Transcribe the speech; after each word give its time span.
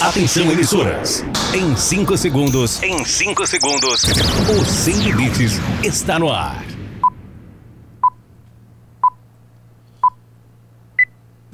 Atenção, 0.00 0.50
emissoras. 0.52 1.24
Em 1.52 1.74
5 1.74 2.16
segundos. 2.16 2.80
Em 2.84 3.04
5 3.04 3.44
segundos. 3.48 4.04
O 4.48 4.64
Sem 4.64 4.94
Limites 4.94 5.54
está 5.82 6.20
no 6.20 6.30
ar. 6.32 6.64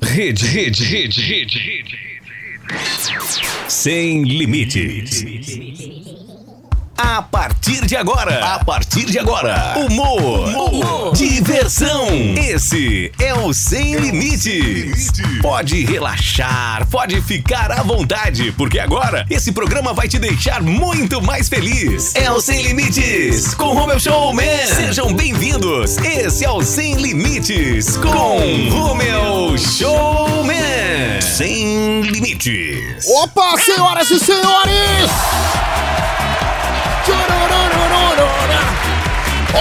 Rede, 0.02 0.44
rede, 0.46 0.84
rede, 0.84 1.20
rede, 1.22 1.58
rede. 1.58 1.98
Sem 3.66 4.24
limites. 4.24 5.24
A 6.96 7.20
partir 7.22 7.84
de 7.86 7.96
agora, 7.96 8.54
a 8.54 8.64
partir 8.64 9.06
de 9.06 9.18
agora, 9.18 9.74
humor, 9.76 10.48
humor, 10.48 11.12
diversão. 11.12 12.06
Esse 12.38 13.10
é 13.18 13.34
o 13.34 13.52
Sem 13.52 13.96
Limites. 13.96 15.10
Pode 15.42 15.84
relaxar, 15.84 16.86
pode 16.88 17.20
ficar 17.20 17.72
à 17.72 17.82
vontade, 17.82 18.52
porque 18.52 18.78
agora 18.78 19.26
esse 19.28 19.50
programa 19.50 19.92
vai 19.92 20.06
te 20.06 20.20
deixar 20.20 20.62
muito 20.62 21.20
mais 21.20 21.48
feliz. 21.48 22.14
É 22.14 22.30
o 22.30 22.40
Sem 22.40 22.62
Limites 22.62 23.54
com 23.54 23.74
Romeu 23.74 23.98
Showman. 23.98 24.66
Sejam 24.66 25.12
bem-vindos. 25.12 25.98
Esse 25.98 26.44
é 26.44 26.50
o 26.50 26.62
Sem 26.62 26.94
Limites 26.94 27.96
com 27.96 28.68
Romeu 28.70 29.58
Showman. 29.58 31.20
Sem 31.20 32.02
Limites. 32.02 33.04
Opa, 33.08 33.58
senhoras 33.58 34.08
e 34.12 34.20
senhores! 34.20 35.10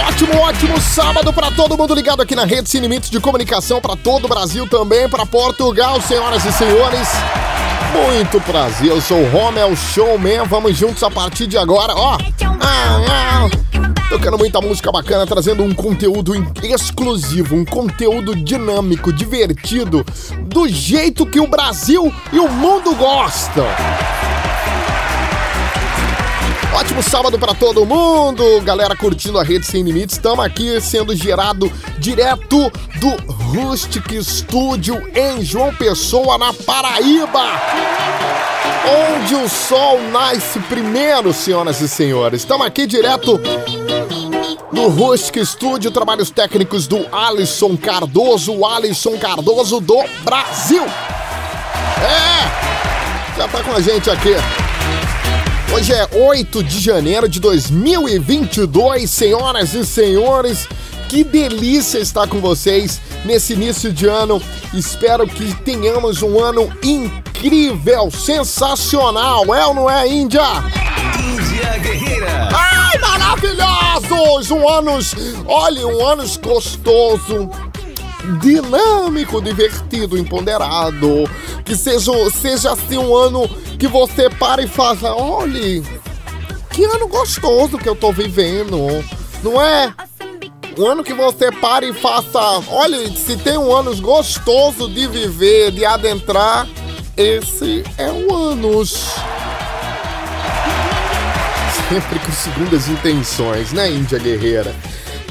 Ótimo, 0.08 0.40
ótimo 0.40 0.80
sábado 0.80 1.32
para 1.32 1.50
todo 1.50 1.76
mundo 1.76 1.94
ligado 1.94 2.22
aqui 2.22 2.34
na 2.34 2.44
Rede 2.44 2.70
Sem 2.70 2.80
Limites 2.80 3.10
de 3.10 3.20
Comunicação, 3.20 3.80
para 3.80 3.94
todo 3.94 4.24
o 4.24 4.28
Brasil 4.28 4.66
também, 4.68 5.08
para 5.08 5.26
Portugal, 5.26 6.00
senhoras 6.00 6.44
e 6.44 6.52
senhores. 6.52 7.08
Muito 7.92 8.40
prazer, 8.40 8.88
eu 8.88 9.00
sou 9.00 9.18
o 9.18 9.30
Romel 9.30 9.76
Showman, 9.76 10.44
vamos 10.46 10.76
juntos 10.76 11.02
a 11.02 11.10
partir 11.10 11.46
de 11.46 11.58
agora, 11.58 11.94
ó. 11.94 12.16
Ah, 12.60 13.00
ah, 13.08 13.48
tocando 14.08 14.38
muita 14.38 14.60
música 14.60 14.90
bacana, 14.90 15.26
trazendo 15.26 15.62
um 15.62 15.74
conteúdo 15.74 16.32
exclusivo, 16.62 17.54
um 17.54 17.64
conteúdo 17.64 18.34
dinâmico, 18.34 19.12
divertido, 19.12 20.04
do 20.42 20.68
jeito 20.68 21.26
que 21.26 21.40
o 21.40 21.46
Brasil 21.46 22.12
e 22.32 22.38
o 22.38 22.48
mundo 22.48 22.94
gostam. 22.94 23.66
Ótimo 26.74 27.04
sábado 27.04 27.38
para 27.38 27.54
todo 27.54 27.86
mundo, 27.86 28.60
galera 28.62 28.96
curtindo 28.96 29.38
a 29.38 29.44
rede 29.44 29.64
sem 29.64 29.84
limites. 29.84 30.16
Estamos 30.16 30.44
aqui 30.44 30.80
sendo 30.80 31.14
gerado 31.14 31.70
direto 32.00 32.68
do 32.96 33.32
Rustic 33.32 34.20
Studio 34.20 35.00
em 35.14 35.44
João 35.44 35.72
Pessoa, 35.72 36.36
na 36.36 36.52
Paraíba. 36.52 37.44
Onde 39.14 39.36
o 39.36 39.48
sol 39.48 40.00
nasce 40.10 40.58
primeiro, 40.68 41.32
senhoras 41.32 41.80
e 41.80 41.88
senhores. 41.88 42.40
Estamos 42.40 42.66
aqui 42.66 42.88
direto 42.88 43.38
do 44.72 44.88
Rustic 44.88 45.44
Studio, 45.44 45.92
trabalhos 45.92 46.30
técnicos 46.30 46.88
do 46.88 47.06
Alisson 47.14 47.76
Cardoso, 47.76 48.64
Alisson 48.64 49.16
Cardoso 49.16 49.78
do 49.80 50.02
Brasil. 50.24 50.82
É, 52.02 53.38
já 53.38 53.46
tá 53.46 53.62
com 53.62 53.72
a 53.72 53.80
gente 53.80 54.10
aqui. 54.10 54.63
Hoje 55.74 55.92
é 55.92 56.08
8 56.12 56.62
de 56.62 56.78
janeiro 56.78 57.28
de 57.28 57.40
2022, 57.40 59.10
senhoras 59.10 59.74
e 59.74 59.84
senhores. 59.84 60.68
Que 61.08 61.24
delícia 61.24 61.98
estar 61.98 62.28
com 62.28 62.40
vocês 62.40 63.00
nesse 63.24 63.54
início 63.54 63.92
de 63.92 64.06
ano. 64.06 64.40
Espero 64.72 65.26
que 65.26 65.52
tenhamos 65.64 66.22
um 66.22 66.38
ano 66.38 66.72
incrível, 66.80 68.08
sensacional. 68.08 69.52
É 69.52 69.66
ou 69.66 69.74
não 69.74 69.90
é, 69.90 70.06
Índia? 70.06 70.44
Índia 71.18 71.78
Guerreira. 71.78 72.48
Ai, 72.54 72.96
maravilhosos! 72.98 74.52
Um 74.52 74.68
anos, 74.68 75.12
olha, 75.44 75.88
um 75.88 76.06
anos 76.06 76.36
gostoso, 76.36 77.50
dinâmico, 78.40 79.42
divertido, 79.42 80.16
empoderado. 80.16 81.28
Que 81.64 81.74
seja, 81.74 82.12
seja 82.30 82.72
assim 82.74 82.96
um 82.96 83.16
ano 83.16 83.50
que 83.84 83.88
você 83.88 84.30
para 84.30 84.62
e 84.62 84.66
faça, 84.66 85.12
olhe, 85.12 85.84
que 86.70 86.84
ano 86.84 87.06
gostoso 87.06 87.76
que 87.76 87.86
eu 87.86 87.94
tô 87.94 88.12
vivendo, 88.12 89.04
não 89.42 89.60
é? 89.60 89.92
Um 90.78 90.86
ano 90.86 91.04
que 91.04 91.12
você 91.12 91.52
para 91.52 91.84
e 91.84 91.92
faça, 91.92 92.40
olha, 92.70 93.06
se 93.10 93.36
tem 93.36 93.58
um 93.58 93.70
ano 93.76 93.94
gostoso 94.00 94.88
de 94.88 95.06
viver, 95.06 95.70
de 95.70 95.84
adentrar, 95.84 96.66
esse 97.14 97.84
é 97.98 98.10
o 98.10 98.34
anos. 98.34 99.16
Sempre 101.86 102.18
com 102.20 102.32
segundas 102.32 102.88
intenções, 102.88 103.70
né, 103.74 103.90
Índia 103.90 104.18
Guerreira? 104.18 104.74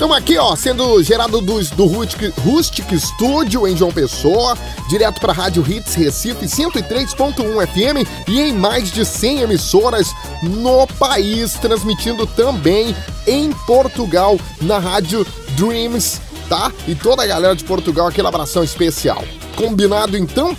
Estamos 0.04 0.18
aqui, 0.18 0.38
ó, 0.38 0.54
sendo 0.54 1.02
gerado 1.02 1.40
do, 1.40 1.86
Rustic, 1.86 2.34
Rustic 2.40 2.86
Studio 3.00 3.66
em 3.66 3.78
João 3.78 3.90
Pessoa, 3.90 4.58
direto 4.90 5.22
para 5.22 5.32
a 5.32 5.34
Rádio 5.34 5.64
Hits 5.66 5.96
Recife 5.96 6.46
103.1 6.46 7.36
FM 7.66 8.28
e 8.28 8.42
em 8.42 8.52
mais 8.52 8.92
de 8.92 9.06
100 9.06 9.44
emissoras 9.44 10.14
no 10.42 10.86
país, 11.00 11.54
transmitindo 11.54 12.28
também 12.28 12.94
em 13.26 13.54
Portugal 13.66 14.38
na 14.60 14.78
Rádio 14.78 15.26
Dreams, 15.56 16.20
tá? 16.50 16.70
E 16.86 16.96
toda 16.96 17.24
a 17.24 17.26
galera 17.26 17.56
de 17.56 17.64
Portugal, 17.64 18.08
aquele 18.08 18.28
abração 18.28 18.62
especial. 18.62 19.24
Combinado 19.56 20.18
então? 20.18 20.54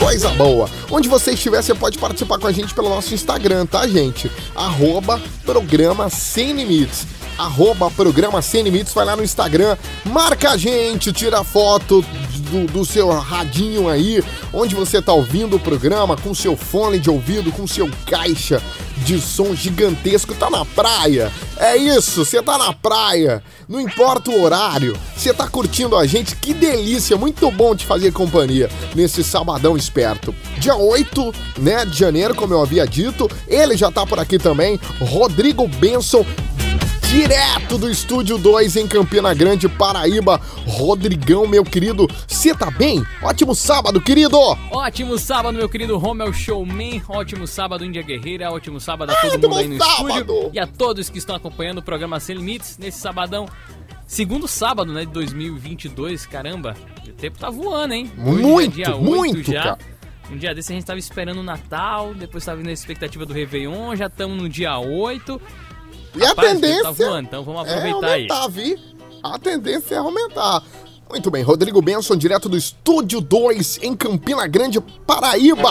Coisa 0.00 0.30
boa. 0.30 0.68
Onde 0.90 1.08
você 1.08 1.34
estiver, 1.34 1.62
você 1.62 1.72
pode 1.72 1.98
participar 1.98 2.40
com 2.40 2.48
a 2.48 2.52
gente 2.52 2.74
pelo 2.74 2.88
nosso 2.88 3.14
Instagram, 3.14 3.64
tá, 3.64 3.86
gente? 3.86 4.28
Arroba 4.56 5.22
Programa 5.44 6.10
Sem 6.10 6.52
Limites 6.52 7.06
arroba 7.38 7.90
programa 7.90 8.40
Sem 8.42 8.62
Limites, 8.62 8.92
vai 8.92 9.04
lá 9.04 9.16
no 9.16 9.24
Instagram, 9.24 9.76
marca 10.04 10.50
a 10.50 10.56
gente, 10.56 11.12
tira 11.12 11.44
foto 11.44 12.04
do, 12.50 12.66
do, 12.66 12.84
seu 12.84 13.10
radinho 13.10 13.88
aí, 13.88 14.22
onde 14.52 14.74
você 14.74 15.02
tá 15.02 15.12
ouvindo 15.12 15.56
o 15.56 15.60
programa, 15.60 16.16
com 16.16 16.34
seu 16.34 16.56
fone 16.56 16.98
de 16.98 17.10
ouvido, 17.10 17.52
com 17.52 17.66
seu 17.66 17.90
caixa 18.06 18.62
de 18.98 19.20
som 19.20 19.54
gigantesco, 19.54 20.34
tá 20.34 20.48
na 20.48 20.64
praia. 20.64 21.30
É 21.58 21.76
isso, 21.76 22.24
você 22.24 22.42
tá 22.42 22.56
na 22.58 22.72
praia, 22.72 23.42
não 23.68 23.80
importa 23.80 24.30
o 24.30 24.42
horário, 24.42 24.96
você 25.16 25.32
tá 25.32 25.48
curtindo 25.48 25.96
a 25.96 26.06
gente, 26.06 26.36
que 26.36 26.52
delícia, 26.52 27.16
muito 27.16 27.50
bom 27.50 27.74
te 27.74 27.86
fazer 27.86 28.12
companhia 28.12 28.70
nesse 28.94 29.24
sabadão 29.24 29.76
esperto. 29.76 30.34
Dia 30.58 30.76
8, 30.76 31.34
né, 31.58 31.84
de 31.84 31.98
janeiro, 31.98 32.34
como 32.34 32.54
eu 32.54 32.62
havia 32.62 32.86
dito, 32.86 33.30
ele 33.48 33.76
já 33.76 33.90
tá 33.90 34.06
por 34.06 34.18
aqui 34.18 34.38
também, 34.38 34.78
Rodrigo 35.00 35.66
Benson, 35.66 36.24
direto 37.16 37.78
do 37.78 37.90
Estúdio 37.90 38.36
2 38.36 38.76
em 38.76 38.86
Campina 38.86 39.32
Grande, 39.32 39.70
Paraíba. 39.70 40.38
Rodrigão, 40.66 41.46
meu 41.46 41.64
querido, 41.64 42.06
você 42.28 42.54
tá 42.54 42.70
bem? 42.70 43.02
Ótimo 43.22 43.54
sábado, 43.54 44.02
querido! 44.02 44.38
Ótimo 44.70 45.16
sábado, 45.16 45.56
meu 45.56 45.66
querido 45.66 45.96
Romel 45.96 46.30
Showman. 46.30 47.02
Ótimo 47.08 47.46
sábado, 47.46 47.86
Índia 47.86 48.02
Guerreira. 48.02 48.50
Ótimo 48.52 48.78
sábado 48.78 49.12
a 49.12 49.16
todo 49.16 49.32
Ótimo 49.32 49.48
mundo 49.48 49.58
aí 49.58 49.68
no 49.68 49.78
sábado. 49.78 50.08
estúdio. 50.10 50.50
E 50.52 50.58
a 50.58 50.66
todos 50.66 51.08
que 51.08 51.16
estão 51.16 51.34
acompanhando 51.34 51.78
o 51.78 51.82
programa 51.82 52.20
Sem 52.20 52.36
Limites 52.36 52.76
nesse 52.76 52.98
sabadão. 52.98 53.48
Segundo 54.06 54.46
sábado, 54.46 54.92
né, 54.92 55.06
de 55.06 55.12
2022, 55.12 56.26
caramba, 56.26 56.76
o 57.08 57.12
tempo 57.12 57.38
tá 57.38 57.48
voando, 57.48 57.94
hein? 57.94 58.12
Hoje 58.18 58.42
muito, 58.42 58.72
é 58.72 58.84
dia 58.84 58.94
8 58.94 59.02
muito, 59.02 59.52
já. 59.52 59.62
Cara. 59.62 59.78
Um 60.30 60.36
dia 60.36 60.54
desse 60.54 60.72
a 60.72 60.74
gente 60.74 60.84
tava 60.84 60.98
esperando 60.98 61.38
o 61.38 61.42
Natal, 61.42 62.12
depois 62.12 62.44
tava 62.44 62.62
na 62.62 62.72
expectativa 62.72 63.24
do 63.24 63.32
Réveillon, 63.32 63.96
já 63.96 64.06
estamos 64.06 64.36
no 64.36 64.48
dia 64.50 64.76
8. 64.78 65.40
E 66.16 66.24
Rapaz, 66.24 66.28
a 66.28 66.34
tá 66.34 66.42
tendência. 66.42 66.82
Tá 66.82 66.90
voando, 66.90 67.26
então 67.26 67.44
vamos 67.44 67.60
aproveitar 67.62 68.08
é 68.08 68.12
aumentar, 68.14 68.44
aí. 68.44 68.50
Vi? 68.50 68.78
A 69.22 69.38
tendência 69.38 69.94
é 69.94 69.98
aumentar. 69.98 70.62
Muito 71.08 71.30
bem, 71.30 71.42
Rodrigo 71.42 71.80
Benson, 71.80 72.16
direto 72.16 72.48
do 72.48 72.56
Estúdio 72.56 73.20
2, 73.20 73.80
em 73.82 73.94
Campina 73.94 74.46
Grande, 74.46 74.80
Paraíba. 75.06 75.70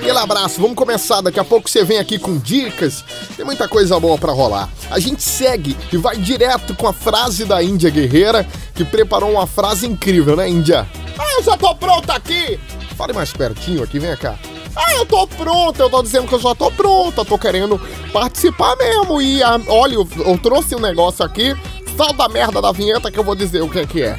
Aquele 0.00 0.18
abraço, 0.18 0.60
vamos 0.60 0.76
começar. 0.76 1.20
Daqui 1.22 1.40
a 1.40 1.44
pouco 1.44 1.68
você 1.68 1.84
vem 1.84 1.98
aqui 1.98 2.18
com 2.18 2.36
dicas. 2.36 3.02
Tem 3.36 3.44
muita 3.44 3.68
coisa 3.68 3.98
boa 3.98 4.18
para 4.18 4.32
rolar. 4.32 4.68
A 4.90 4.98
gente 4.98 5.22
segue 5.22 5.76
e 5.92 5.96
vai 5.96 6.16
direto 6.16 6.74
com 6.74 6.86
a 6.86 6.92
frase 6.92 7.44
da 7.44 7.62
Índia 7.62 7.90
Guerreira, 7.90 8.46
que 8.74 8.84
preparou 8.84 9.30
uma 9.30 9.46
frase 9.46 9.86
incrível, 9.86 10.36
né, 10.36 10.48
Índia? 10.48 10.86
Ah, 11.18 11.34
eu 11.38 11.42
já 11.42 11.56
tô 11.56 11.74
pronta 11.74 12.14
aqui! 12.14 12.58
Fale 12.96 13.12
mais 13.12 13.32
pertinho 13.32 13.82
aqui, 13.82 13.98
vem 13.98 14.14
cá. 14.16 14.38
Ah, 14.76 14.94
eu 14.94 15.06
tô 15.06 15.26
pronta, 15.26 15.82
eu 15.82 15.90
tô 15.90 16.02
dizendo 16.02 16.28
que 16.28 16.34
eu 16.34 16.40
já 16.40 16.54
tô 16.54 16.70
pronta, 16.70 17.24
tô 17.24 17.38
querendo 17.38 17.80
participar 18.12 18.76
mesmo. 18.76 19.20
E 19.20 19.42
ah, 19.42 19.60
olha, 19.68 19.94
eu, 19.94 20.08
eu, 20.18 20.38
trouxe 20.38 20.74
um 20.74 20.80
negócio 20.80 21.24
aqui, 21.24 21.56
sal 21.96 22.12
da 22.12 22.28
merda 22.28 22.62
da 22.62 22.72
vinheta 22.72 23.10
que 23.10 23.18
eu 23.18 23.24
vou 23.24 23.34
dizer 23.34 23.62
o 23.62 23.68
que 23.68 23.80
é 23.80 23.86
que 23.86 24.02
é. 24.02 24.18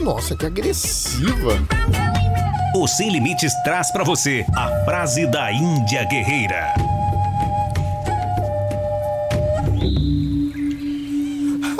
Nossa, 0.00 0.36
que 0.36 0.44
agressiva. 0.44 1.58
O 2.74 2.86
Sem 2.86 3.10
Limites 3.10 3.52
traz 3.64 3.90
para 3.90 4.04
você 4.04 4.44
a 4.54 4.84
frase 4.84 5.26
da 5.26 5.50
Índia 5.50 6.04
Guerreira. 6.04 6.74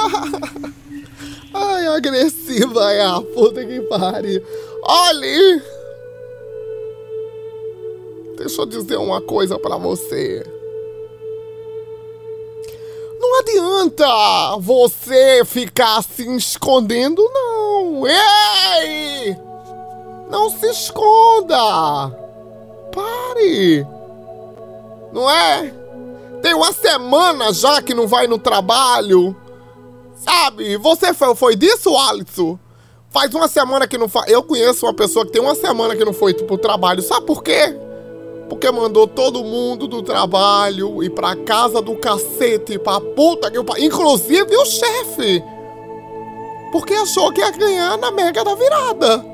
Ai, 1.53 1.87
agressiva 1.89 2.93
é 2.93 3.05
a 3.05 3.21
puta 3.21 3.65
que 3.65 3.81
pariu. 3.83 4.43
Olha! 4.83 5.76
Deixa 8.37 8.63
eu 8.63 8.67
dizer 8.67 8.97
uma 8.97 9.21
coisa 9.21 9.59
para 9.59 9.77
você. 9.77 10.45
Não 13.19 13.39
adianta 13.41 14.57
você 14.61 15.43
ficar 15.45 16.03
se 16.03 16.29
escondendo, 16.37 17.23
não. 17.33 18.07
Ei! 18.07 19.37
Não 20.31 20.51
se 20.51 20.67
esconda! 20.67 22.11
Pare! 22.93 23.87
Não 25.13 25.31
é? 25.31 25.73
Tem 26.43 26.55
uma 26.55 26.73
semana 26.73 27.53
já 27.53 27.81
que 27.81 27.95
não 27.95 28.07
vai 28.07 28.27
no 28.27 28.39
trabalho. 28.39 29.35
Sabe? 30.17 30.77
Você 30.77 31.15
foi, 31.15 31.35
foi 31.35 31.57
disso, 31.57 31.97
Alisson? 31.97 32.59
Faz 33.11 33.33
uma 33.35 33.49
semana 33.49 33.87
que 33.87 33.97
não 33.97 34.09
faz. 34.09 34.31
Eu 34.31 34.43
conheço 34.43 34.85
uma 34.85 34.95
pessoa 34.95 35.25
que 35.25 35.33
tem 35.33 35.41
uma 35.41 35.55
semana 35.55 35.97
que 35.97 36.05
não 36.05 36.13
foi 36.13 36.35
pro 36.35 36.59
trabalho. 36.59 37.03
Sabe 37.03 37.25
por 37.25 37.43
quê? 37.43 37.86
Porque 38.49 38.71
mandou 38.71 39.07
todo 39.07 39.43
mundo 39.43 39.89
do 39.89 40.03
trabalho 40.03 41.03
ir 41.03 41.11
pra 41.11 41.35
casa 41.35 41.83
do 41.83 41.97
cacete, 41.97 42.79
pra 42.79 43.01
puta 43.01 43.51
que 43.51 43.59
eu. 43.59 43.67
Inclusive 43.79 44.57
o 44.57 44.65
chefe. 44.65 45.43
Porque 46.71 46.95
achou 46.95 47.33
que 47.33 47.41
ia 47.41 47.51
ganhar 47.51 47.97
na 47.99 48.11
mega 48.11 48.45
da 48.45 48.55
virada. 48.55 49.25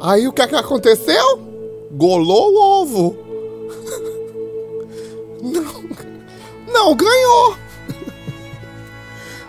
Aí 0.00 0.26
o 0.26 0.32
que 0.32 0.42
é 0.42 0.46
que 0.46 0.54
aconteceu? 0.54 1.40
Golou 1.90 2.52
o 2.52 2.82
ovo. 2.82 3.16
Não. 5.42 5.82
Não 6.72 6.94
ganhou. 6.96 7.56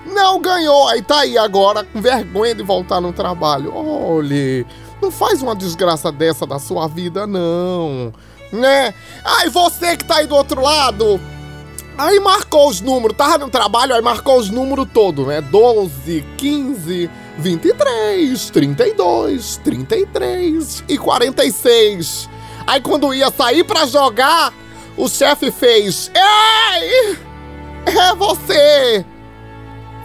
Não 0.06 0.42
ganhou. 0.42 0.88
Aí 0.90 1.02
tá 1.02 1.22
aí 1.22 1.38
agora 1.38 1.84
com 1.84 2.02
vergonha 2.02 2.54
de 2.54 2.62
voltar 2.62 3.00
no 3.00 3.14
trabalho. 3.14 3.74
Olhe, 3.76 4.66
não 5.04 5.12
faz 5.12 5.42
uma 5.42 5.56
desgraça 5.56 6.12
dessa 6.12 6.46
da 6.46 6.60
sua 6.60 6.88
vida, 6.88 7.28
não. 7.28 8.14
Né? 8.52 8.94
Aí 9.24 9.50
você 9.50 9.98
que 9.98 10.06
tá 10.06 10.18
aí 10.18 10.28
do 10.28 10.36
outro 10.36 10.62
lado. 10.62 11.20
Aí 11.98 12.20
marcou 12.20 12.70
os 12.70 12.82
números, 12.82 13.16
tava 13.16 13.38
no 13.38 13.52
trabalho, 13.52 13.94
aí 13.94 14.02
marcou 14.02 14.40
os 14.40 14.50
números 14.50 14.88
todos, 14.92 15.28
né? 15.28 15.42
12, 15.42 16.26
15, 16.38 17.10
23, 17.38 18.50
32, 18.50 19.58
33 19.64 20.84
e 20.88 20.98
46. 20.98 22.30
Aí 22.66 22.82
quando 22.82 23.14
ia 23.14 23.30
sair 23.30 23.64
para 23.64 23.86
jogar, 23.86 24.52
o 24.98 25.08
chefe 25.08 25.52
fez: 25.52 26.10
Ei! 26.16 27.18
É 27.86 28.16
você! 28.16 29.06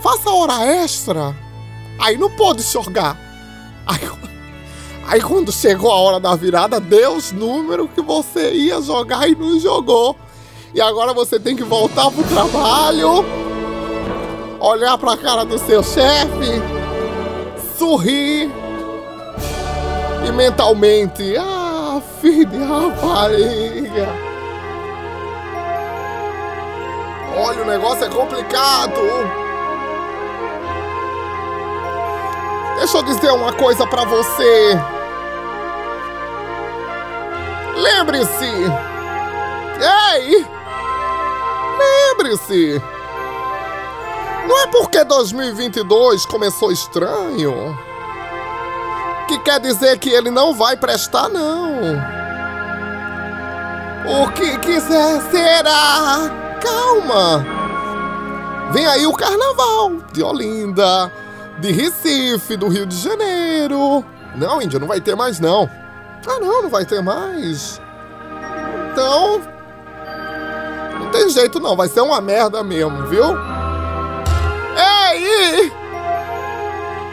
faça 0.00 0.30
hora 0.30 0.64
extra. 0.64 1.36
Aí 1.98 2.16
não 2.16 2.30
pôde 2.30 2.62
jogar. 2.62 3.16
Aí, 3.86 4.00
aí 5.08 5.22
quando 5.22 5.50
chegou 5.50 5.90
a 5.90 5.96
hora 5.96 6.20
da 6.20 6.36
virada, 6.36 6.78
deu 6.78 7.16
os 7.16 7.32
números 7.32 7.88
que 7.94 8.02
você 8.02 8.52
ia 8.52 8.80
jogar 8.80 9.28
e 9.28 9.34
não 9.34 9.58
jogou. 9.58 10.14
E 10.74 10.80
agora 10.80 11.14
você 11.14 11.40
tem 11.40 11.56
que 11.56 11.64
voltar 11.64 12.10
pro 12.10 12.22
trabalho, 12.24 13.24
olhar 14.60 14.98
pra 14.98 15.16
cara 15.16 15.44
do 15.44 15.58
seu 15.58 15.82
chefe, 15.82 16.62
sorrir 17.78 18.50
e 20.26 20.32
mentalmente, 20.32 21.34
ah, 21.38 22.02
filho 22.20 22.44
de 22.44 22.58
rapariga. 22.58 24.08
Olha, 27.34 27.62
o 27.62 27.66
negócio 27.66 28.04
é 28.04 28.08
complicado. 28.08 29.00
Deixa 32.78 32.98
eu 32.98 33.02
dizer 33.02 33.30
uma 33.32 33.52
coisa 33.52 33.86
para 33.86 34.04
você. 34.04 34.97
Lembre-se. 37.78 38.44
Ei! 40.14 40.46
Lembre-se. 41.78 42.82
Não 44.46 44.58
é 44.58 44.66
porque 44.68 45.04
2022 45.04 46.26
começou 46.26 46.72
estranho 46.72 47.78
que 49.28 49.38
quer 49.40 49.60
dizer 49.60 49.98
que 49.98 50.08
ele 50.08 50.30
não 50.30 50.54
vai 50.54 50.74
prestar, 50.76 51.28
não. 51.28 51.96
O 54.06 54.32
que 54.32 54.58
quiser 54.58 55.20
será. 55.30 56.30
Calma. 56.62 57.44
Vem 58.72 58.86
aí 58.86 59.06
o 59.06 59.12
carnaval 59.12 59.92
de 60.12 60.22
Olinda 60.22 61.12
de 61.58 61.72
Recife, 61.72 62.56
do 62.56 62.68
Rio 62.68 62.86
de 62.86 62.96
Janeiro. 62.96 64.04
Não, 64.34 64.62
Índia, 64.62 64.78
não 64.78 64.86
vai 64.86 65.00
ter 65.00 65.14
mais 65.14 65.38
não. 65.38 65.68
Ah, 66.26 66.38
não, 66.40 66.62
não 66.62 66.68
vai 66.68 66.84
ter 66.84 67.02
mais. 67.02 67.80
Então, 68.92 69.40
não 71.00 71.10
tem 71.10 71.28
jeito 71.30 71.60
não, 71.60 71.76
vai 71.76 71.88
ser 71.88 72.00
uma 72.00 72.20
merda 72.20 72.62
mesmo, 72.62 73.06
viu? 73.06 73.24
Ei! 74.76 75.72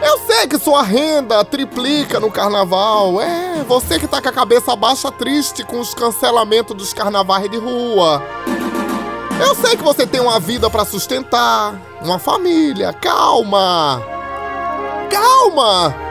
Eu 0.02 0.18
sei 0.26 0.46
que 0.46 0.58
sua 0.58 0.82
renda 0.82 1.44
triplica 1.44 2.20
no 2.20 2.30
carnaval. 2.30 3.20
É, 3.20 3.64
você 3.66 3.98
que 3.98 4.06
tá 4.06 4.20
com 4.20 4.28
a 4.28 4.32
cabeça 4.32 4.76
baixa 4.76 5.10
triste 5.10 5.64
com 5.64 5.80
os 5.80 5.94
cancelamentos 5.94 6.76
dos 6.76 6.92
carnavais 6.92 7.50
de 7.50 7.56
rua. 7.56 8.22
Eu 9.40 9.54
sei 9.54 9.76
que 9.76 9.82
você 9.82 10.06
tem 10.06 10.20
uma 10.20 10.38
vida 10.38 10.68
para 10.68 10.84
sustentar, 10.84 11.74
uma 12.02 12.18
família. 12.18 12.92
Calma 12.92 14.16
calma! 15.56 16.05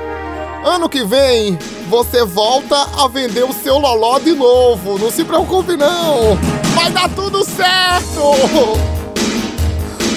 Ano 0.66 0.90
que 0.90 1.04
vem 1.04 1.60
você 1.90 2.26
volta 2.26 2.76
a 2.98 3.08
vender 3.08 3.44
o 3.44 3.54
seu 3.54 3.78
loló 3.78 4.18
de 4.18 4.34
novo. 4.34 4.98
Não 4.98 5.12
se 5.12 5.24
preocupe 5.24 5.78
não. 5.78 6.36
Vai 6.74 6.90
dar 6.90 7.08
tudo 7.10 7.46
certo. 7.46 8.20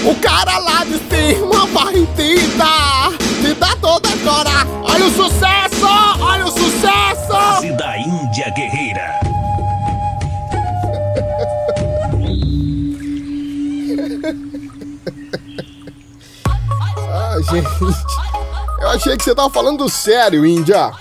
O 0.03 0.15
cara 0.19 0.57
lá 0.57 0.83
de 0.85 0.97
cima 0.97 1.67
vai 1.67 1.93
te 2.15 2.47
dar, 2.57 3.11
te 3.43 3.53
dar 3.53 3.75
toda 3.75 4.09
agora. 4.09 4.65
Olha 4.81 5.05
o 5.05 5.11
sucesso, 5.11 5.85
olha 6.19 6.47
o 6.47 6.51
sucesso. 6.51 7.27
Fase 7.27 7.71
da 7.73 7.95
Índia 7.99 8.49
Guerreira. 8.49 9.19
ah, 17.13 17.35
gente. 17.51 17.69
Eu 18.81 18.89
achei 18.89 19.17
que 19.17 19.23
você 19.23 19.35
tava 19.35 19.49
falando 19.49 19.89
sério, 19.89 20.45
Índia. 20.45 20.91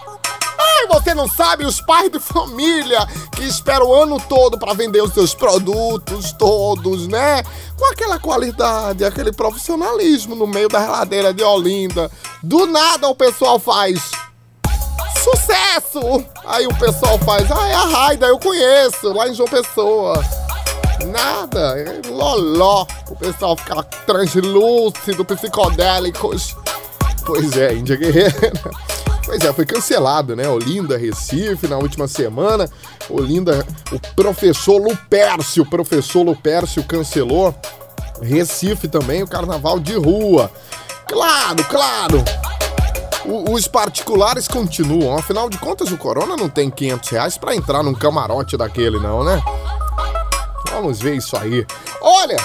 Ai, 0.59 0.87
você 0.89 1.15
não 1.15 1.29
sabe 1.29 1.65
os 1.65 1.81
pais 1.81 2.11
de 2.11 2.19
família 2.19 3.07
que 3.37 3.45
esperam 3.45 3.87
o 3.87 3.95
ano 3.95 4.21
todo 4.29 4.59
para 4.59 4.75
vender 4.75 5.01
os 5.01 5.13
seus 5.13 5.33
produtos 5.33 6.33
todos, 6.33 7.07
né? 7.07 7.43
Com 7.77 7.85
aquela 7.93 8.19
qualidade, 8.19 9.05
aquele 9.05 9.33
profissionalismo 9.33 10.35
no 10.35 10.47
meio 10.47 10.69
da 10.69 10.81
reladeira 10.81 11.33
de 11.33 11.45
Olinda. 11.45 12.11
Do 12.43 12.67
nada 12.67 13.09
o 13.09 13.15
pessoal 13.15 13.61
faz 13.61 14.11
sucesso! 15.23 16.25
Aí 16.47 16.67
o 16.67 16.75
pessoal 16.75 17.19
faz, 17.19 17.51
ah, 17.51 17.69
é 17.69 17.75
a 17.75 17.85
Raida, 17.85 18.27
eu 18.27 18.39
conheço, 18.39 19.13
lá 19.13 19.29
em 19.29 19.35
João 19.35 19.49
Pessoa. 19.49 20.21
Nada, 21.07 21.79
é 21.79 22.01
loló. 22.09 22.87
O 23.09 23.17
pessoal 23.17 23.57
fica 23.57 23.83
translúcido, 23.83 25.25
psicodélicos. 25.25 26.57
Pois 27.29 27.57
é, 27.59 27.75
Índia 27.75 27.97
Guerreira. 27.97 28.35
Pois 29.25 29.43
é, 29.43 29.53
foi 29.53 29.67
cancelado, 29.67 30.35
né? 30.35 30.49
Olinda, 30.49 30.97
Recife, 30.97 31.69
na 31.69 31.77
última 31.77 32.09
semana. 32.09 32.67
Olinda, 33.11 33.63
o 33.93 34.01
professor 34.15 34.81
Lupércio, 34.81 35.65
o 35.65 35.69
professor 35.69 36.23
Lupércio 36.23 36.83
cancelou. 36.83 37.55
Recife 38.23 38.89
também, 38.89 39.23
o 39.23 39.29
carnaval 39.29 39.79
de 39.79 39.95
rua. 39.97 40.51
Claro, 41.07 41.63
claro. 41.65 42.25
O, 43.27 43.53
os 43.53 43.69
particulares 43.69 44.49
continuam. 44.49 45.19
Afinal 45.19 45.51
de 45.51 45.59
contas, 45.59 45.93
o 45.93 45.99
Corona 45.99 46.35
não 46.35 46.49
tem 46.49 46.71
500 46.71 47.11
reais 47.11 47.37
pra 47.37 47.55
entrar 47.55 47.83
num 47.83 47.93
camarote 47.93 48.57
daquele, 48.57 48.99
não, 48.99 49.23
né? 49.23 49.43
Vamos 50.71 51.01
ver 51.01 51.17
isso 51.17 51.37
aí. 51.37 51.67
Olha! 52.01 52.39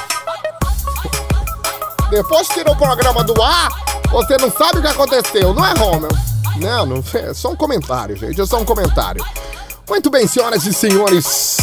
Depois 2.09 2.45
tira 2.49 2.69
o 2.69 2.75
programa 2.75 3.23
do 3.23 3.41
ar 3.41 3.92
você 4.13 4.37
não 4.37 4.51
sabe 4.51 4.77
o 4.77 4.81
que 4.81 4.87
aconteceu, 4.87 5.53
não 5.55 5.65
é, 5.65 5.73
Romel? 5.73 6.09
Não, 6.57 6.85
não 6.85 7.03
é 7.15 7.33
só 7.33 7.51
um 7.51 7.55
comentário, 7.55 8.15
gente. 8.15 8.39
É 8.39 8.45
só 8.45 8.61
um 8.61 8.65
comentário. 8.65 9.25
Muito 9.89 10.09
bem, 10.11 10.27
senhoras 10.27 10.65
e 10.65 10.73
senhores. 10.73 11.57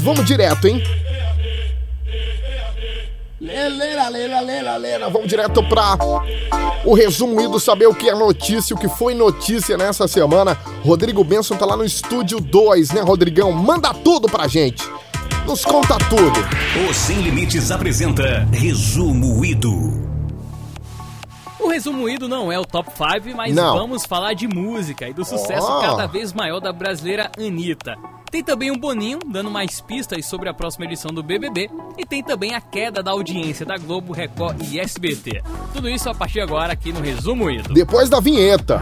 Vamos 0.00 0.24
direto, 0.26 0.66
hein? 0.66 0.82
Leleira, 3.40 4.08
lera, 4.08 4.40
lera, 4.40 4.76
lera. 4.76 5.10
Vamos 5.10 5.28
direto 5.28 5.62
pra 5.68 5.96
o 6.84 6.94
resumo 6.94 7.48
do 7.48 7.60
saber 7.60 7.86
o 7.86 7.94
que 7.94 8.08
é 8.08 8.14
notícia, 8.14 8.74
o 8.74 8.78
que 8.78 8.88
foi 8.88 9.14
notícia 9.14 9.76
nessa 9.76 10.08
semana. 10.08 10.58
Rodrigo 10.84 11.22
Benson 11.22 11.56
tá 11.56 11.64
lá 11.64 11.76
no 11.76 11.84
estúdio 11.84 12.40
2, 12.40 12.90
né, 12.90 13.00
Rodrigão? 13.00 13.52
Manda 13.52 13.94
tudo 13.94 14.28
pra 14.28 14.48
gente. 14.48 14.82
Nos 15.46 15.64
conta 15.64 15.96
tudo. 16.08 16.40
O 16.88 16.92
Sem 16.92 17.20
Limites 17.20 17.70
apresenta 17.70 18.46
Resumo 18.52 19.44
Ido. 19.44 20.01
Resumo 21.68 22.08
ido 22.08 22.28
não 22.28 22.50
é 22.50 22.58
o 22.58 22.64
top 22.64 22.90
5, 22.90 23.36
mas 23.36 23.54
não. 23.54 23.76
vamos 23.76 24.04
falar 24.04 24.34
de 24.34 24.48
música 24.48 25.08
e 25.08 25.12
do 25.12 25.24
sucesso 25.24 25.66
oh. 25.66 25.80
cada 25.80 26.06
vez 26.06 26.32
maior 26.32 26.60
da 26.60 26.72
brasileira 26.72 27.30
Anitta. 27.38 27.96
Tem 28.30 28.42
também 28.42 28.70
um 28.70 28.78
Boninho 28.78 29.18
dando 29.26 29.50
mais 29.50 29.80
pistas 29.82 30.24
sobre 30.24 30.48
a 30.48 30.54
próxima 30.54 30.86
edição 30.86 31.12
do 31.12 31.22
BBB 31.22 31.68
e 31.98 32.06
tem 32.06 32.22
também 32.22 32.54
a 32.54 32.62
queda 32.62 33.02
da 33.02 33.10
audiência 33.10 33.66
da 33.66 33.76
Globo, 33.76 34.14
Record 34.14 34.56
e 34.72 34.80
SBT. 34.80 35.42
Tudo 35.74 35.86
isso 35.86 36.08
a 36.08 36.14
partir 36.14 36.34
de 36.34 36.40
agora 36.40 36.72
aqui 36.72 36.94
no 36.94 37.00
Resumo 37.00 37.50
Ido. 37.50 37.74
Depois 37.74 38.08
da 38.08 38.20
vinheta. 38.20 38.80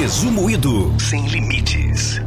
Resumo 0.00 0.48
Ido 0.48 0.98
sem 0.98 1.26
limites. 1.26 2.22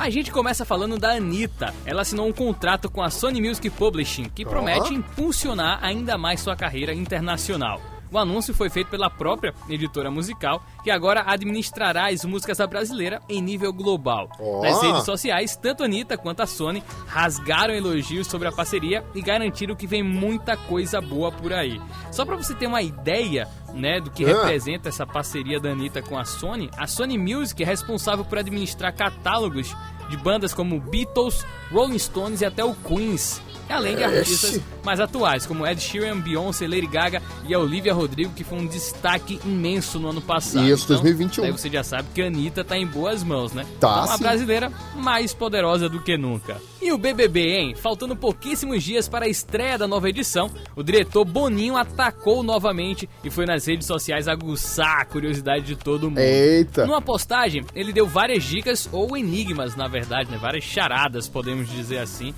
A 0.00 0.08
gente 0.08 0.32
começa 0.32 0.64
falando 0.64 0.98
da 0.98 1.10
Anitta. 1.10 1.74
Ela 1.84 2.00
assinou 2.00 2.26
um 2.26 2.32
contrato 2.32 2.90
com 2.90 3.02
a 3.02 3.10
Sony 3.10 3.38
Music 3.38 3.68
Publishing 3.68 4.30
que 4.34 4.46
promete 4.46 4.94
impulsionar 4.94 5.78
ainda 5.82 6.16
mais 6.16 6.40
sua 6.40 6.56
carreira 6.56 6.94
internacional. 6.94 7.99
O 8.12 8.18
anúncio 8.18 8.52
foi 8.52 8.68
feito 8.68 8.88
pela 8.88 9.08
própria 9.08 9.54
editora 9.68 10.10
musical, 10.10 10.62
que 10.82 10.90
agora 10.90 11.22
administrará 11.26 12.08
as 12.08 12.24
músicas 12.24 12.58
da 12.58 12.66
brasileira 12.66 13.22
em 13.28 13.40
nível 13.40 13.72
global. 13.72 14.28
Oh. 14.38 14.62
Nas 14.62 14.82
redes 14.82 15.04
sociais, 15.04 15.56
tanto 15.56 15.82
a 15.82 15.86
Anitta 15.86 16.18
quanto 16.18 16.40
a 16.40 16.46
Sony 16.46 16.82
rasgaram 17.06 17.72
elogios 17.72 18.26
sobre 18.26 18.48
a 18.48 18.52
parceria 18.52 19.04
e 19.14 19.22
garantiram 19.22 19.76
que 19.76 19.86
vem 19.86 20.02
muita 20.02 20.56
coisa 20.56 21.00
boa 21.00 21.30
por 21.30 21.52
aí. 21.52 21.80
Só 22.10 22.24
para 22.24 22.36
você 22.36 22.54
ter 22.54 22.66
uma 22.66 22.82
ideia, 22.82 23.46
né, 23.72 24.00
do 24.00 24.10
que 24.10 24.24
ah. 24.24 24.28
representa 24.28 24.88
essa 24.88 25.06
parceria 25.06 25.60
da 25.60 25.70
Anitta 25.70 26.02
com 26.02 26.18
a 26.18 26.24
Sony, 26.24 26.68
a 26.76 26.88
Sony 26.88 27.16
Music 27.16 27.62
é 27.62 27.66
responsável 27.66 28.24
por 28.24 28.38
administrar 28.38 28.92
catálogos 28.92 29.76
de 30.08 30.16
bandas 30.16 30.52
como 30.52 30.80
Beatles, 30.80 31.46
Rolling 31.70 31.98
Stones 31.98 32.40
e 32.40 32.44
até 32.44 32.64
o 32.64 32.74
Queens 32.74 33.40
além 33.70 33.96
de 33.96 34.04
artistas 34.04 34.60
mais 34.84 35.00
atuais, 35.00 35.46
como 35.46 35.66
Ed 35.66 35.80
Sheeran, 35.80 36.20
Beyoncé, 36.20 36.66
Lady 36.66 36.86
Gaga 36.86 37.22
e 37.46 37.54
a 37.54 37.58
Olivia 37.58 37.94
Rodrigo, 37.94 38.32
que 38.34 38.44
foi 38.44 38.58
um 38.58 38.66
destaque 38.66 39.40
imenso 39.44 39.98
no 39.98 40.10
ano 40.10 40.20
passado. 40.20 40.66
Isso, 40.66 40.84
então, 40.84 40.96
2021. 40.96 41.44
Aí 41.44 41.52
você 41.52 41.70
já 41.70 41.82
sabe 41.82 42.08
que 42.14 42.22
a 42.22 42.26
Anitta 42.26 42.64
tá 42.64 42.76
em 42.76 42.86
boas 42.86 43.22
mãos, 43.22 43.52
né? 43.52 43.66
Tá. 43.78 44.04
Uma 44.04 44.18
brasileira 44.18 44.72
mais 44.96 45.32
poderosa 45.32 45.88
do 45.88 46.00
que 46.00 46.16
nunca. 46.16 46.56
E 46.80 46.92
o 46.92 46.98
BBB, 46.98 47.40
hein? 47.40 47.74
Faltando 47.74 48.16
pouquíssimos 48.16 48.82
dias 48.82 49.08
para 49.08 49.26
a 49.26 49.28
estreia 49.28 49.76
da 49.76 49.86
nova 49.86 50.08
edição, 50.08 50.50
o 50.74 50.82
diretor 50.82 51.24
Boninho 51.24 51.76
atacou 51.76 52.42
novamente 52.42 53.08
e 53.22 53.30
foi 53.30 53.44
nas 53.44 53.66
redes 53.66 53.86
sociais 53.86 54.26
aguçar 54.26 55.00
a 55.00 55.04
curiosidade 55.04 55.66
de 55.66 55.76
todo 55.76 56.08
mundo. 56.08 56.18
Eita! 56.18 56.86
Numa 56.86 57.02
postagem, 57.02 57.64
ele 57.74 57.92
deu 57.92 58.06
várias 58.06 58.44
dicas, 58.44 58.88
ou 58.92 59.16
enigmas, 59.16 59.76
na 59.76 59.88
verdade, 59.88 60.30
né? 60.30 60.38
Várias 60.38 60.64
charadas, 60.64 61.28
podemos 61.28 61.68
dizer 61.68 61.98
assim, 61.98 62.34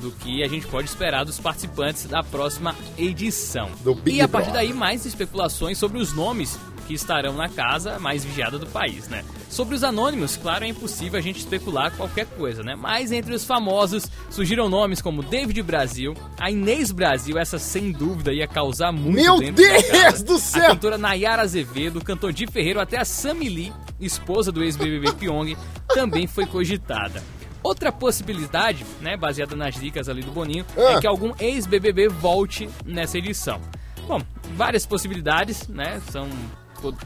do 0.00 0.10
que 0.10 0.42
a 0.42 0.48
gente 0.48 0.66
pode 0.66 0.88
esperar 0.88 1.24
dos 1.24 1.38
participantes 1.38 2.06
da 2.06 2.22
próxima 2.22 2.74
edição. 2.98 3.70
e 4.06 4.20
a 4.20 4.28
partir 4.28 4.52
daí, 4.52 4.72
mais 4.72 5.04
especulações 5.06 5.78
sobre 5.78 5.98
os 5.98 6.12
nomes 6.12 6.58
que 6.84 6.94
estarão 6.94 7.32
na 7.32 7.48
casa 7.48 7.98
mais 7.98 8.24
vigiada 8.24 8.58
do 8.58 8.66
país, 8.66 9.08
né? 9.08 9.24
Sobre 9.48 9.74
os 9.74 9.82
anônimos, 9.82 10.36
claro, 10.36 10.64
é 10.64 10.68
impossível 10.68 11.18
a 11.18 11.22
gente 11.22 11.38
especular 11.38 11.92
qualquer 11.96 12.26
coisa, 12.26 12.62
né? 12.62 12.74
Mas 12.74 13.12
entre 13.12 13.34
os 13.34 13.44
famosos 13.44 14.06
surgiram 14.30 14.68
nomes 14.68 15.00
como 15.00 15.22
David 15.22 15.62
Brasil, 15.62 16.14
a 16.38 16.50
Inês 16.50 16.90
Brasil, 16.90 17.38
essa 17.38 17.58
sem 17.58 17.92
dúvida 17.92 18.32
ia 18.32 18.46
causar 18.46 18.92
muito 18.92 19.14
Meu 19.14 19.40
Deus 19.40 20.22
do 20.22 20.38
céu! 20.38 20.64
A 20.64 20.68
cantora 20.68 20.98
Nayara 20.98 21.42
Azevedo, 21.42 21.98
o 21.98 22.04
cantor 22.04 22.32
Di 22.32 22.46
Ferreiro, 22.46 22.80
até 22.80 22.98
a 22.98 23.04
Sammy 23.04 23.48
Lee, 23.48 23.72
esposa 24.00 24.52
do 24.52 24.62
ex-BBB 24.62 25.12
Pyong, 25.12 25.56
também 25.88 26.26
foi 26.26 26.46
cogitada. 26.46 27.22
Outra 27.64 27.90
possibilidade, 27.90 28.84
né, 29.00 29.16
baseada 29.16 29.56
nas 29.56 29.74
dicas 29.74 30.06
ali 30.06 30.20
do 30.20 30.30
Boninho, 30.30 30.66
é 30.76 30.86
ah. 30.86 30.92
é 30.92 31.00
que 31.00 31.06
algum 31.06 31.32
ex-BBB 31.40 32.08
volte 32.08 32.68
nessa 32.84 33.16
edição. 33.16 33.58
Bom, 34.06 34.20
várias 34.54 34.84
possibilidades, 34.84 35.66
né, 35.66 35.98
são 36.10 36.28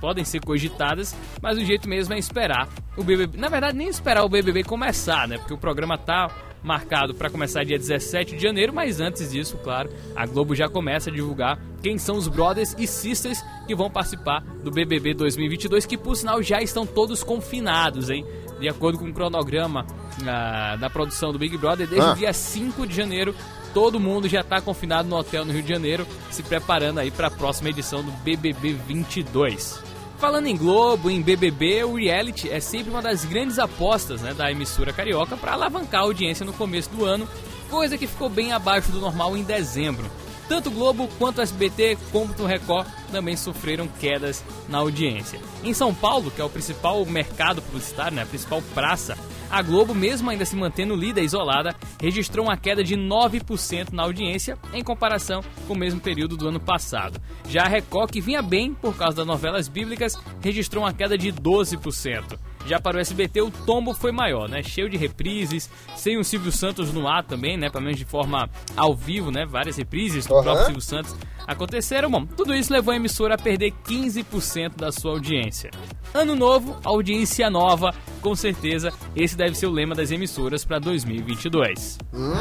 podem 0.00 0.24
ser 0.24 0.40
cogitadas, 0.40 1.14
mas 1.40 1.56
o 1.56 1.64
jeito 1.64 1.88
mesmo 1.88 2.12
é 2.12 2.18
esperar 2.18 2.68
o 2.96 3.04
BBB. 3.04 3.38
Na 3.38 3.48
verdade, 3.48 3.76
nem 3.76 3.86
esperar 3.86 4.24
o 4.24 4.28
BBB 4.28 4.64
começar, 4.64 5.28
né? 5.28 5.38
Porque 5.38 5.54
o 5.54 5.58
programa 5.58 5.96
tá 5.96 6.28
marcado 6.62 7.14
para 7.14 7.30
começar 7.30 7.64
dia 7.64 7.78
17 7.78 8.36
de 8.36 8.42
janeiro, 8.42 8.72
mas 8.72 9.00
antes 9.00 9.30
disso, 9.30 9.56
claro, 9.58 9.90
a 10.16 10.26
Globo 10.26 10.54
já 10.54 10.68
começa 10.68 11.10
a 11.10 11.12
divulgar 11.12 11.60
quem 11.80 11.96
são 11.96 12.16
os 12.16 12.26
brothers 12.26 12.74
e 12.76 12.86
sisters 12.86 13.44
que 13.66 13.74
vão 13.74 13.88
participar 13.88 14.40
do 14.64 14.70
BBB 14.70 15.14
2022, 15.14 15.86
que 15.86 15.96
por 15.96 16.16
sinal 16.16 16.42
já 16.42 16.60
estão 16.60 16.84
todos 16.84 17.22
confinados, 17.22 18.10
hein? 18.10 18.26
De 18.60 18.68
acordo 18.68 18.98
com 18.98 19.08
o 19.08 19.12
cronograma 19.12 19.86
uh, 20.20 20.78
da 20.78 20.90
produção 20.90 21.32
do 21.32 21.38
Big 21.38 21.56
Brother, 21.56 21.86
desde 21.86 22.08
ah. 22.08 22.12
o 22.12 22.16
dia 22.16 22.32
5 22.32 22.86
de 22.86 22.94
janeiro, 22.94 23.34
todo 23.72 24.00
mundo 24.00 24.28
já 24.28 24.40
está 24.40 24.60
confinado 24.60 25.08
no 25.08 25.16
hotel 25.16 25.44
no 25.44 25.52
Rio 25.52 25.62
de 25.62 25.68
Janeiro, 25.68 26.06
se 26.30 26.42
preparando 26.42 26.98
aí 26.98 27.10
para 27.10 27.28
a 27.28 27.30
próxima 27.30 27.70
edição 27.70 28.02
do 28.02 28.10
BBB 28.10 28.72
22. 28.72 29.82
Falando 30.18 30.48
em 30.48 30.56
Globo, 30.56 31.08
em 31.08 31.22
BBB, 31.22 31.84
o 31.84 31.94
reality 31.94 32.50
é 32.50 32.58
sempre 32.58 32.90
uma 32.90 33.00
das 33.00 33.24
grandes 33.24 33.56
apostas 33.56 34.20
né, 34.20 34.34
da 34.34 34.50
emissora 34.50 34.92
carioca 34.92 35.36
para 35.36 35.52
alavancar 35.52 36.00
a 36.00 36.04
audiência 36.04 36.44
no 36.44 36.52
começo 36.52 36.90
do 36.90 37.04
ano, 37.04 37.28
coisa 37.70 37.96
que 37.96 38.08
ficou 38.08 38.28
bem 38.28 38.52
abaixo 38.52 38.90
do 38.90 38.98
normal 38.98 39.36
em 39.36 39.44
dezembro. 39.44 40.04
Tanto 40.48 40.70
Globo 40.70 41.08
quanto 41.18 41.42
SBT, 41.42 41.98
como 42.10 42.34
o 42.38 42.46
Record, 42.46 42.88
também 43.12 43.36
sofreram 43.36 43.86
quedas 43.86 44.42
na 44.68 44.78
audiência. 44.78 45.38
Em 45.62 45.74
São 45.74 45.94
Paulo, 45.94 46.30
que 46.30 46.40
é 46.40 46.44
o 46.44 46.48
principal 46.48 47.04
mercado 47.04 47.60
publicitário, 47.60 48.16
né, 48.16 48.22
a 48.22 48.26
principal 48.26 48.62
praça, 48.74 49.16
a 49.50 49.62
Globo, 49.62 49.94
mesmo 49.94 50.28
ainda 50.28 50.44
se 50.44 50.56
mantendo 50.56 50.94
líder 50.94 51.22
isolada, 51.22 51.74
registrou 52.00 52.46
uma 52.46 52.56
queda 52.56 52.84
de 52.84 52.96
9% 52.96 53.92
na 53.92 54.02
audiência 54.02 54.58
em 54.72 54.84
comparação 54.84 55.42
com 55.66 55.74
o 55.74 55.78
mesmo 55.78 56.00
período 56.00 56.36
do 56.36 56.48
ano 56.48 56.60
passado. 56.60 57.20
Já 57.48 57.64
a 57.64 57.68
Record, 57.68 58.10
que 58.10 58.20
vinha 58.20 58.42
bem 58.42 58.74
por 58.74 58.96
causa 58.96 59.18
das 59.18 59.26
novelas 59.26 59.68
bíblicas, 59.68 60.18
registrou 60.42 60.84
uma 60.84 60.92
queda 60.92 61.16
de 61.16 61.32
12%. 61.32 62.38
Já 62.68 62.78
para 62.78 62.98
o 62.98 63.00
SBT, 63.00 63.40
o 63.40 63.50
tombo 63.50 63.94
foi 63.94 64.12
maior, 64.12 64.46
né? 64.46 64.62
Cheio 64.62 64.90
de 64.90 64.96
reprises, 64.98 65.70
sem 65.96 66.18
o 66.18 66.22
Silvio 66.22 66.52
Santos 66.52 66.92
no 66.92 67.08
ar 67.08 67.25
também, 67.25 67.56
né? 67.56 67.70
Pelo 67.70 67.84
menos 67.84 67.98
de 67.98 68.04
forma 68.04 68.46
ao 68.76 68.94
vivo, 68.94 69.30
né? 69.30 69.46
Várias 69.46 69.78
reprises 69.78 70.26
do 70.26 70.34
uhum. 70.34 70.42
próprio 70.42 70.66
Silvio 70.66 70.82
Santos 70.82 71.16
aconteceram. 71.46 72.10
Bom, 72.10 72.26
tudo 72.26 72.54
isso 72.54 72.70
levou 72.70 72.92
a 72.92 72.96
emissora 72.96 73.37
a 73.37 73.38
perder 73.38 73.72
15% 73.87 74.76
da 74.76 74.92
sua 74.92 75.12
audiência. 75.12 75.70
Ano 76.12 76.37
novo, 76.37 76.76
audiência 76.84 77.48
nova, 77.48 77.94
com 78.20 78.34
certeza 78.34 78.92
esse 79.16 79.34
deve 79.34 79.54
ser 79.54 79.66
o 79.66 79.70
lema 79.70 79.94
das 79.94 80.10
emissoras 80.10 80.62
para 80.62 80.78
2022. 80.78 81.96
Hum. 82.12 82.34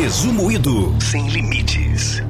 Resumo 0.00 0.50
Ido 0.50 0.94
sem 1.02 1.28
limites. 1.28 2.22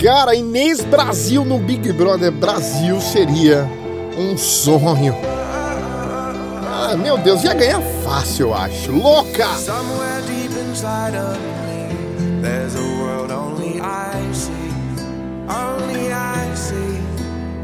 Cara, 0.00 0.36
Inês 0.36 0.84
Brasil 0.84 1.44
no 1.44 1.58
Big 1.58 1.92
Brother 1.94 2.30
Brasil 2.30 3.00
seria 3.00 3.68
um 4.16 4.38
sonho. 4.38 5.33
Meu 6.96 7.18
Deus, 7.18 7.42
ia 7.44 7.54
ganhar 7.54 7.80
fácil, 8.02 8.48
eu 8.48 8.54
acho. 8.54 8.92
Louca! 8.92 9.48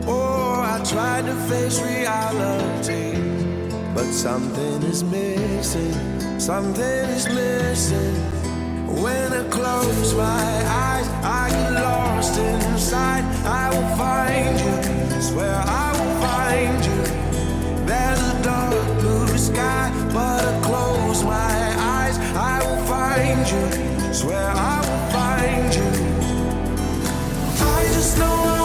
Oh. 0.07 0.41
But 3.95 4.15
something 4.15 4.83
is 4.85 5.03
missing. 5.03 5.93
Something 6.39 7.09
is 7.11 7.27
missing. 7.27 8.15
When 9.03 9.33
I 9.33 9.45
close 9.51 10.15
my 10.15 10.65
eyes, 10.67 11.09
I 11.23 11.51
get 11.51 11.73
lost 11.73 12.39
inside. 12.39 13.25
I 13.45 13.69
will 13.69 13.97
find 13.97 14.59
you. 14.59 15.21
Swear 15.21 15.55
I 15.55 15.93
will 15.93 16.15
find 16.25 16.85
you. 16.85 17.03
There's 17.85 18.21
a 18.21 18.40
sky, 19.41 19.91
but 20.13 20.45
I 20.45 20.61
close 20.63 21.25
my 21.25 21.75
eyes, 21.97 22.17
I 22.37 22.61
will 22.65 22.83
find 22.85 23.41
you. 23.53 24.13
Swear 24.13 24.51
I 24.51 24.77
will 24.87 25.05
find 25.17 25.75
you. 25.75 25.91
I 27.77 27.81
just 27.95 28.19
know 28.19 28.37
I 28.57 28.60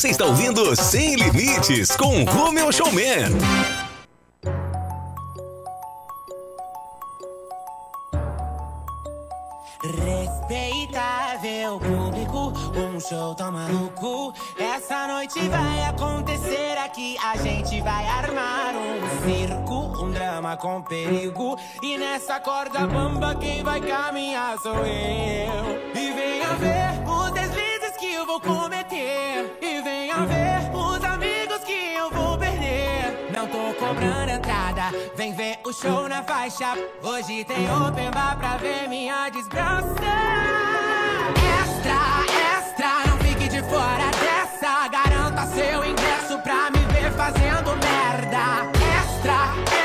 Você 0.00 0.08
está 0.08 0.24
ouvindo 0.24 0.74
Sem 0.74 1.14
Limites 1.14 1.94
com 1.94 2.24
Romeo 2.24 2.72
Showman. 2.72 3.36
Respeitável 9.84 11.78
público, 11.78 12.54
um 12.78 12.98
show 12.98 13.34
tão 13.34 13.52
maluco. 13.52 14.32
Essa 14.58 15.06
noite 15.06 15.38
vai 15.50 15.84
acontecer 15.84 16.78
aqui. 16.78 17.18
A 17.22 17.36
gente 17.36 17.82
vai 17.82 18.06
armar 18.06 18.72
um 18.74 19.02
circo, 19.26 20.02
um 20.02 20.10
drama 20.12 20.56
com 20.56 20.80
perigo. 20.80 21.58
E 21.82 21.98
nessa 21.98 22.40
corda 22.40 22.86
bamba, 22.86 23.34
quem 23.34 23.62
vai 23.62 23.82
caminhar 23.82 24.56
sou 24.60 24.76
eu. 24.76 25.78
E 25.94 26.10
venha 26.10 26.54
ver 26.54 27.02
os 27.06 27.30
deslizes 27.32 27.98
que 27.98 28.14
eu 28.14 28.24
vou 28.24 28.40
cometer. 28.40 29.58
E 29.60 29.79
Entrada, 34.02 34.96
vem 35.14 35.34
ver 35.34 35.58
o 35.66 35.72
show 35.72 36.08
na 36.08 36.22
faixa. 36.22 36.74
Hoje 37.02 37.44
tem 37.44 37.70
open 37.70 38.10
bar 38.10 38.38
pra 38.38 38.56
ver 38.56 38.88
minha 38.88 39.28
desgraça. 39.28 39.90
Extra, 41.60 41.98
extra, 42.56 43.10
não 43.10 43.18
fique 43.18 43.48
de 43.48 43.62
fora 43.62 44.10
dessa. 44.20 44.88
Garanta 44.88 45.46
seu 45.46 45.84
ingresso 45.84 46.38
pra 46.42 46.70
me 46.70 46.78
ver 46.94 47.12
fazendo 47.12 47.76
merda. 47.76 48.70
Extra, 48.96 49.38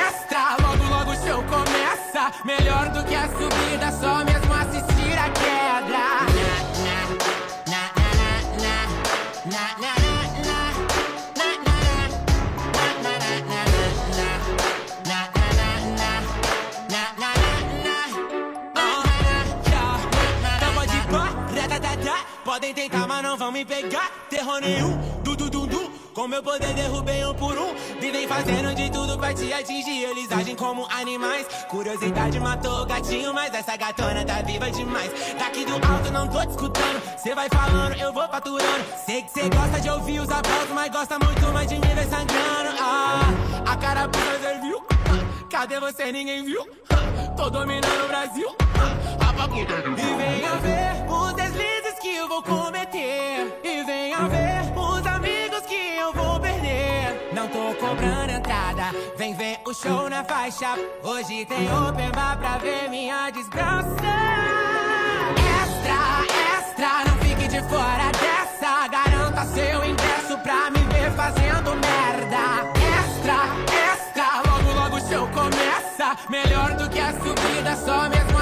extra, 0.08 0.56
logo 0.62 0.86
logo 0.86 1.12
o 1.12 1.15
show 1.15 1.43
começa. 1.43 2.32
Melhor 2.45 2.89
do 2.89 3.04
que 3.04 3.15
a 3.15 3.28
subida, 3.28 3.91
só 3.91 4.23
mesmo 4.23 4.54
assistir 4.54 5.17
a 5.19 5.30
queda. 5.30 6.14
Mas 22.93 23.24
não 23.24 23.38
vão 23.38 23.52
me 23.52 23.65
pegar. 23.65 24.12
Terror 24.30 24.60
nenhum, 24.62 24.98
du 25.24 25.36
du 25.36 25.50
du 25.50 25.65
du. 25.65 25.91
Com 26.13 26.28
meu 26.28 26.41
poder 26.41 26.74
derrubei 26.74 27.26
um 27.26 27.34
por 27.34 27.58
um. 27.58 27.74
Vivem 28.00 28.28
fazendo 28.28 28.74
de 28.74 28.89
tudo 28.89 29.17
pra 29.17 29.34
te 29.34 29.52
atingir. 29.52 30.04
Eles 30.04 30.32
agem 30.32 30.56
como 30.56 30.88
animais. 30.89 31.45
Curiosidade 31.67 32.39
matou 32.39 32.84
o 32.84 32.86
gatinho, 32.86 33.34
mas 33.34 33.54
essa 33.54 33.76
gatona 33.76 34.24
tá 34.24 34.41
viva 34.41 34.71
demais. 34.71 35.12
Daqui 35.38 35.65
do 35.65 35.74
alto 35.74 36.12
não 36.12 36.28
tô 36.28 36.39
te 36.41 36.52
escutando. 36.52 37.19
Cê 37.19 37.36
vai 37.36 37.50
falando, 37.50 37.95
eu 38.00 38.13
vou 38.13 38.28
faturando. 38.30 38.86
Sei 39.06 39.24
que 39.24 39.32
cê 39.32 39.50
gosta 39.50 39.82
de 39.82 39.89
ouvir 39.89 40.19
os 40.19 40.30
aplausos, 40.30 40.69
mas 40.74 40.91
gosta 40.91 41.19
muito 41.19 41.48
mais 41.52 41.67
de 41.67 41.76
me 41.76 41.88
ver 41.88 42.08
sangrando. 42.08 42.78
Ah, 42.80 43.21
a 43.65 43.76
cara 43.76 44.08
puta 44.08 44.39
serviu. 44.39 44.86
Cadê 45.50 45.80
você? 45.80 46.12
Ninguém 46.12 46.45
viu. 46.45 46.65
Tô 47.36 47.50
dominando 47.50 48.06
o 48.06 48.08
Brasil. 48.08 48.56
E 49.98 50.17
venha 50.17 50.56
ver 50.58 51.06
os 51.10 51.54
eu 52.15 52.28
vou 52.28 52.41
cometer. 52.41 53.60
E 53.63 53.84
venha 53.84 54.28
ver 54.28 54.62
os 54.75 55.06
amigos 55.06 55.62
que 55.62 55.97
eu 55.97 56.13
vou 56.13 56.39
perder. 56.39 57.32
Não 57.34 57.47
tô 57.47 57.75
cobrando 57.75 58.32
entrada, 58.32 58.91
vem 59.17 59.34
ver 59.34 59.60
o 59.65 59.73
show 59.73 60.10
na 60.10 60.23
faixa. 60.23 60.75
Hoje 61.04 61.45
tem 61.45 61.67
open 61.71 62.12
bar 62.12 62.38
pra 62.38 62.58
ver 62.58 62.89
minha 62.89 63.30
desgraça. 63.30 63.89
Extra, 65.62 65.99
extra, 66.58 67.06
não 67.08 67.17
fique 67.19 67.47
de 67.47 67.62
fora 67.63 68.12
dessa. 68.13 68.88
Garanta 68.88 69.45
seu 69.45 69.86
ingresso 69.86 70.38
pra 70.39 70.69
me 70.71 70.80
ver 70.93 71.12
fazendo 71.12 71.71
merda. 71.75 72.71
Extra, 72.99 73.38
extra, 73.91 74.41
logo 74.49 74.73
logo 74.73 74.95
o 74.97 75.10
show 75.10 75.28
começa. 75.28 76.17
Melhor 76.30 76.75
do 76.75 76.89
que 76.89 76.99
a 76.99 77.12
subida, 77.13 77.75
só 77.75 78.10
mesmo 78.10 78.35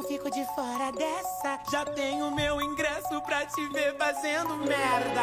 não 0.00 0.08
fico 0.08 0.30
de 0.30 0.44
fora 0.54 0.90
dessa. 0.92 1.60
Já 1.70 1.84
tenho 1.84 2.30
meu 2.30 2.60
ingresso 2.62 3.20
pra 3.22 3.44
te 3.44 3.68
ver 3.68 3.94
fazendo 3.98 4.56
merda. 4.56 5.20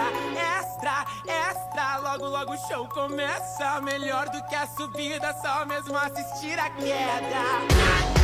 Extra, 0.60 1.06
extra, 1.26 1.98
logo 1.98 2.28
logo 2.28 2.54
o 2.54 2.68
show 2.68 2.88
começa. 2.88 3.82
Melhor 3.82 4.30
do 4.30 4.44
que 4.46 4.56
a 4.56 4.68
subida, 4.68 5.34
só 5.42 5.66
mesmo 5.66 5.98
assistir 5.98 6.60
a 6.60 6.70
queda. 6.70 8.17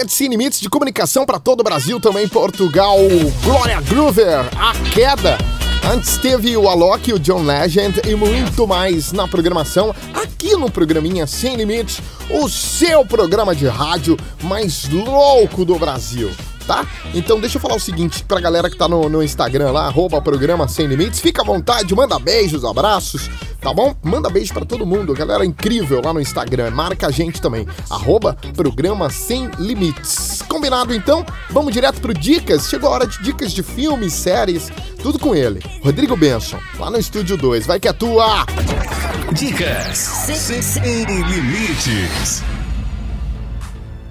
Rede 0.00 0.14
Sem 0.14 0.28
Limites 0.28 0.58
de 0.58 0.70
comunicação 0.70 1.26
para 1.26 1.38
todo 1.38 1.60
o 1.60 1.62
Brasil, 1.62 2.00
também 2.00 2.26
Portugal. 2.26 2.96
Glória 3.44 3.82
Groover, 3.82 4.46
a 4.58 4.72
queda. 4.94 5.36
Antes 5.92 6.16
teve 6.16 6.56
o 6.56 6.70
Alok, 6.70 7.12
o 7.12 7.18
John 7.18 7.42
Legend 7.42 8.00
e 8.08 8.14
muito 8.14 8.66
mais 8.66 9.12
na 9.12 9.28
programação, 9.28 9.94
aqui 10.14 10.56
no 10.56 10.70
programinha 10.70 11.26
Sem 11.26 11.54
Limites, 11.54 12.00
o 12.30 12.48
seu 12.48 13.04
programa 13.04 13.54
de 13.54 13.66
rádio 13.66 14.16
mais 14.42 14.88
louco 14.88 15.66
do 15.66 15.78
Brasil. 15.78 16.30
Tá? 16.66 16.86
Então 17.12 17.38
deixa 17.38 17.58
eu 17.58 17.60
falar 17.60 17.74
o 17.74 17.80
seguinte 17.80 18.24
pra 18.24 18.40
galera 18.40 18.70
que 18.70 18.78
tá 18.78 18.88
no, 18.88 19.06
no 19.06 19.22
Instagram 19.22 19.70
lá, 19.70 19.84
arroba 19.84 20.22
programa 20.22 20.66
Sem 20.66 20.86
Limites, 20.86 21.20
fica 21.20 21.42
à 21.42 21.44
vontade, 21.44 21.94
manda 21.94 22.18
beijos, 22.18 22.64
abraços, 22.64 23.28
tá 23.60 23.72
bom? 23.72 23.94
Manda 24.02 24.30
beijo 24.30 24.52
pra 24.52 24.64
todo 24.64 24.86
mundo, 24.86 25.14
galera 25.14 25.44
incrível 25.44 26.00
lá 26.04 26.12
no 26.12 26.20
Instagram, 26.20 26.70
marca 26.70 27.06
a 27.08 27.10
gente 27.10 27.40
também, 27.40 27.66
arroba 27.88 28.36
programa 28.56 29.10
Sem 29.10 29.50
Limites. 29.58 30.42
Combinado 30.48 30.94
então? 30.94 31.24
Vamos 31.50 31.72
direto 31.72 32.00
pro 32.00 32.14
Dicas, 32.14 32.68
chegou 32.68 32.88
a 32.88 32.92
hora 32.92 33.06
de 33.06 33.22
dicas 33.22 33.52
de 33.52 33.62
filmes, 33.62 34.12
séries, 34.12 34.70
tudo 35.02 35.18
com 35.18 35.34
ele, 35.34 35.60
Rodrigo 35.82 36.16
Benson, 36.16 36.58
lá 36.78 36.90
no 36.90 36.98
Estúdio 36.98 37.36
2, 37.36 37.66
vai 37.66 37.78
que 37.78 37.88
é 37.88 37.92
tua! 37.92 38.46
Dicas 39.32 39.98
sem, 39.98 40.60
sem 40.62 41.04
limites. 41.04 42.42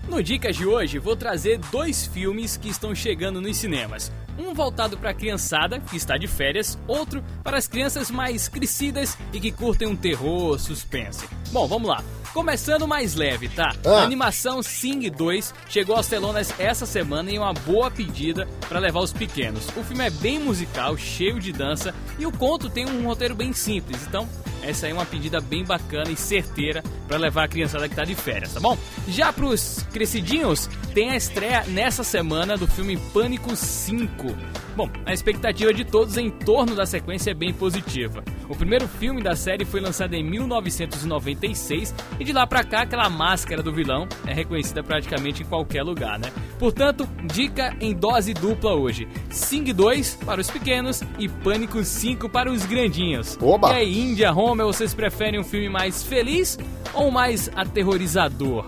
No 0.08 0.24
Dicas 0.24 0.56
de 0.56 0.66
hoje, 0.66 0.98
vou 0.98 1.16
trazer 1.16 1.60
dois 1.72 2.06
filmes 2.06 2.58
que 2.58 2.70
estão 2.70 2.96
chegando 2.96 3.40
nos 3.40 3.58
cinemas. 3.58 4.12
Um 4.39 4.54
voltado 4.54 4.97
para 4.97 5.10
a 5.10 5.13
criançada, 5.13 5.82
que 5.82 5.97
está 5.97 6.17
de 6.17 6.25
férias, 6.25 6.80
outro 6.88 7.21
para 7.43 7.58
as 7.58 7.67
crianças 7.67 8.10
mais 8.10 8.47
crescidas 8.47 9.17
e 9.34 9.39
que 9.39 9.52
curtem 9.52 9.86
um 9.86 9.95
terror, 9.97 10.58
suspense. 10.58 11.28
Bom, 11.52 11.67
vamos 11.67 11.89
lá. 11.89 12.02
Começando 12.34 12.88
mais 12.88 13.15
leve, 13.15 13.49
tá? 13.49 13.75
Ah. 13.86 13.99
A 13.99 14.04
animação 14.04 14.63
Sing 14.63 15.10
2 15.10 15.54
chegou 15.67 15.97
às 15.97 16.08
telonas 16.08 16.58
essa 16.58 16.86
semana 16.86 17.30
em 17.30 17.38
uma 17.38 17.54
boa 17.54 17.91
pedida 17.91 18.47
para 18.67 18.80
levar 18.80 19.02
os 19.02 19.12
pequenos. 19.12 19.67
O 19.75 19.84
filme 19.84 20.06
é 20.06 20.10
bem 20.10 20.39
musical, 20.39 20.95
cheio 20.95 21.39
de 21.39 21.52
dança 21.52 21.93
e 22.17 22.25
o 22.25 22.32
conto 22.32 22.69
tem 22.69 22.86
um 22.86 23.06
roteiro 23.06 23.36
bem 23.36 23.52
simples, 23.52 24.06
então 24.08 24.28
essa 24.62 24.88
é 24.88 24.93
uma 24.93 25.06
pedida 25.06 25.39
bem 25.41 25.63
bacana 25.63 26.12
e 26.12 26.15
certeira 26.15 26.84
para 27.08 27.17
levar 27.17 27.45
a 27.45 27.47
criançada 27.47 27.89
que 27.89 27.95
tá 27.95 28.04
de 28.04 28.13
férias, 28.13 28.54
tá 28.54 28.60
bom? 28.60 28.78
Já 29.08 29.34
pros 29.34 29.86
crescidinhos, 29.91 30.69
tem 30.93 31.10
a 31.12 31.15
estreia 31.15 31.63
nessa 31.67 32.04
semana 32.04 32.58
do 32.58 32.67
filme 32.67 32.97
Pânico 33.13 33.56
5. 33.56 34.29
Bom, 34.76 34.89
a 35.06 35.13
expectativa 35.13 35.74
de 35.74 35.84
todos 35.84 36.18
em 36.18 36.30
torno 36.30 36.76
da 36.76 36.86
sequência 36.86 37.32
é 37.32 37.34
bem 37.34 37.54
positiva. 37.54 38.24
O 38.48 38.56
primeiro 38.56 38.88
filme 38.88 39.22
da 39.22 39.36
série 39.36 39.65
foi 39.65 39.82
lançado 39.82 40.13
em 40.13 40.24
1996 40.24 41.94
e 42.20 42.24
de 42.24 42.32
lá 42.32 42.48
pra 42.48 42.63
cá 42.63 42.84
aquela 42.84 43.10
máscara 43.10 43.62
do 43.62 43.74
vilão 43.74 44.08
é 44.26 44.34
reconhecida 44.34 44.82
praticamente 44.82 45.44
em 45.44 45.46
qualquer 45.46 45.84
lugar, 45.84 46.18
né? 46.18 46.32
Portanto, 46.58 47.08
dica 47.26 47.76
em 47.82 47.94
dose 47.94 48.34
dupla 48.34 48.74
hoje: 48.74 49.08
Sing 49.30 49.63
2 49.63 50.15
para 50.26 50.39
os 50.39 50.50
pequenos 50.50 51.02
e 51.18 51.28
Pânico 51.28 51.84
5 51.84 52.30
para 52.30 52.52
os 52.52 52.65
grandinhos. 52.65 53.38
Oba! 53.42 53.72
E 53.72 53.76
aí, 53.76 54.00
Índia, 54.00 54.32
Homer, 54.32 54.65
vocês 54.65 54.94
preferem 54.94 55.39
um 55.39 55.44
filme 55.44 55.70
mais 55.70 56.04
feliz 56.04 56.58
ou 56.94 57.12
mais 57.12 57.50
aterrorizador? 57.56 58.65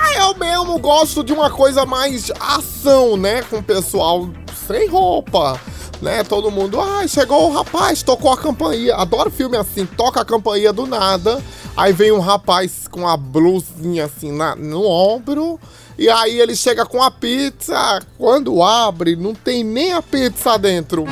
Ah, 0.00 0.14
eu 0.20 0.34
mesmo 0.36 0.78
gosto 0.78 1.24
de 1.24 1.32
uma 1.32 1.50
coisa 1.50 1.84
mais 1.84 2.30
ação, 2.38 3.16
né? 3.16 3.42
Com 3.42 3.56
o 3.58 3.62
pessoal 3.62 4.28
sem 4.66 4.88
roupa, 4.88 5.60
né? 6.00 6.22
Todo 6.22 6.50
mundo, 6.50 6.80
ah, 6.80 7.06
chegou 7.08 7.50
o 7.50 7.52
rapaz, 7.52 8.02
tocou 8.02 8.30
a 8.30 8.36
campainha. 8.36 8.94
Adoro 8.94 9.30
filme 9.30 9.56
assim, 9.56 9.84
toca 9.84 10.20
a 10.20 10.24
campainha 10.24 10.72
do 10.72 10.86
nada. 10.86 11.42
Aí 11.76 11.92
vem 11.92 12.12
um 12.12 12.20
rapaz 12.20 12.86
com 12.88 13.06
a 13.08 13.16
blusinha 13.16 14.04
assim 14.04 14.30
na, 14.30 14.54
no 14.54 14.84
ombro. 14.84 15.58
E 15.98 16.08
aí 16.08 16.40
ele 16.40 16.54
chega 16.54 16.86
com 16.86 17.02
a 17.02 17.10
pizza. 17.10 18.00
Quando 18.16 18.62
abre, 18.62 19.16
não 19.16 19.34
tem 19.34 19.64
nem 19.64 19.92
a 19.92 20.00
pizza 20.00 20.56
dentro. 20.56 21.04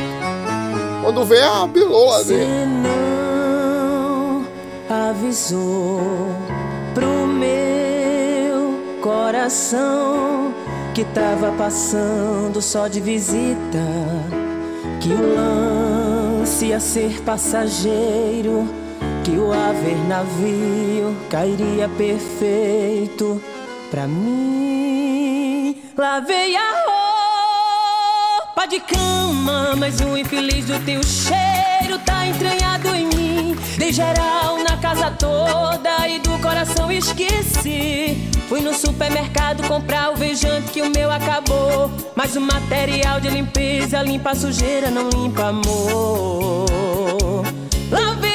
Quando 1.03 1.25
vê 1.25 1.43
a 1.43 1.67
bilola 1.67 2.23
dele. 2.25 2.47
não 2.83 4.47
avisou 4.89 6.29
coração 9.07 10.53
que 10.93 11.05
tava 11.05 11.53
passando 11.53 12.61
só 12.61 12.89
de 12.89 13.01
visita. 13.01 13.87
Que 15.01 15.11
o 15.11 15.37
lance 15.37 16.67
ia 16.67 16.81
ser 16.81 17.23
passageiro, 17.23 18.69
que 19.23 19.31
o 19.39 19.53
haver 19.53 19.97
navio 20.09 21.17
cairia 21.31 21.89
perfeito 21.89 23.41
pra 23.93 24.09
mim. 24.09 25.81
Lavei 25.97 26.57
a 26.57 26.73
roupa 28.43 28.67
de 28.67 28.81
cama, 28.81 29.77
mas 29.77 30.01
o 30.01 30.17
infeliz 30.17 30.65
do 30.65 30.85
teu 30.85 31.01
cheiro 31.05 32.01
tá 32.05 32.27
entranhado 32.27 32.89
em 32.89 33.07
mim. 33.07 33.56
Dei 33.77 33.93
geral 33.93 34.59
na 34.65 34.79
casa 34.79 35.11
toda 35.11 36.09
e 36.09 36.19
do 36.19 36.39
coração 36.39 36.91
esqueci. 36.91 38.31
Fui 38.49 38.61
no 38.61 38.73
supermercado 38.73 39.67
comprar 39.69 40.13
o 40.13 40.17
vejante 40.17 40.71
que 40.73 40.81
o 40.81 40.91
meu 40.91 41.11
acabou. 41.11 41.91
Mas 42.15 42.37
o 42.37 42.41
material 42.41 43.21
de 43.21 43.29
limpeza 43.29 44.01
limpa 44.03 44.31
a 44.31 44.35
sujeira, 44.35 44.91
não 44.91 45.11
limpa 45.11 45.49
amor. 45.49 47.45
Lavei 47.91 48.26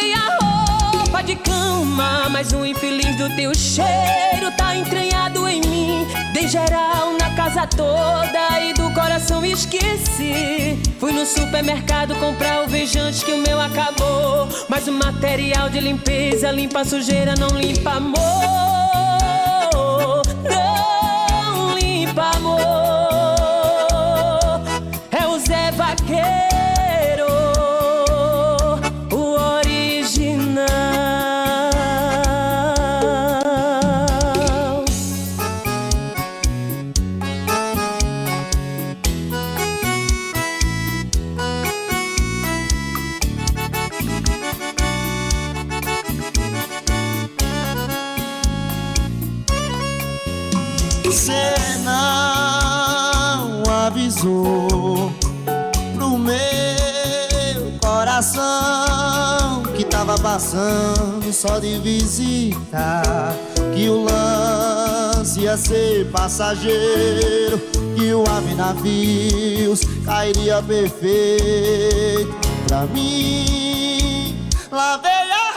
de 1.23 1.35
cama, 1.35 2.29
mas 2.29 2.51
o 2.51 2.65
infeliz 2.65 3.15
do 3.15 3.35
teu 3.35 3.53
cheiro 3.53 4.51
tá 4.57 4.75
entranhado 4.75 5.47
em 5.47 5.61
mim. 5.61 6.07
Dei 6.33 6.47
geral 6.47 7.13
na 7.19 7.35
casa 7.35 7.67
toda 7.67 8.59
e 8.61 8.73
do 8.73 8.91
coração 8.93 9.45
esqueci. 9.45 10.81
Fui 10.99 11.11
no 11.11 11.25
supermercado 11.25 12.15
comprar 12.15 12.63
o 12.63 12.67
vejante 12.67 13.23
que 13.23 13.33
o 13.33 13.37
meu 13.37 13.61
acabou. 13.61 14.47
Mas 14.67 14.87
o 14.87 14.91
material 14.91 15.69
de 15.69 15.79
limpeza 15.79 16.49
limpa 16.49 16.83
sujeira, 16.83 17.35
não 17.37 17.49
limpa 17.49 17.91
amor. 17.91 18.51
Só 61.31 61.59
de 61.59 61.79
visita 61.79 63.01
Que 63.73 63.87
o 63.89 64.03
lance 64.03 65.39
ia 65.41 65.55
ser 65.55 66.09
passageiro 66.11 67.57
Que 67.95 68.13
o 68.13 68.23
ave 68.29 68.53
navios 68.55 69.81
cairia 70.05 70.61
perfeito 70.61 72.33
pra 72.67 72.81
mim. 72.87 74.47
Lavei 74.71 75.11
a 75.11 75.51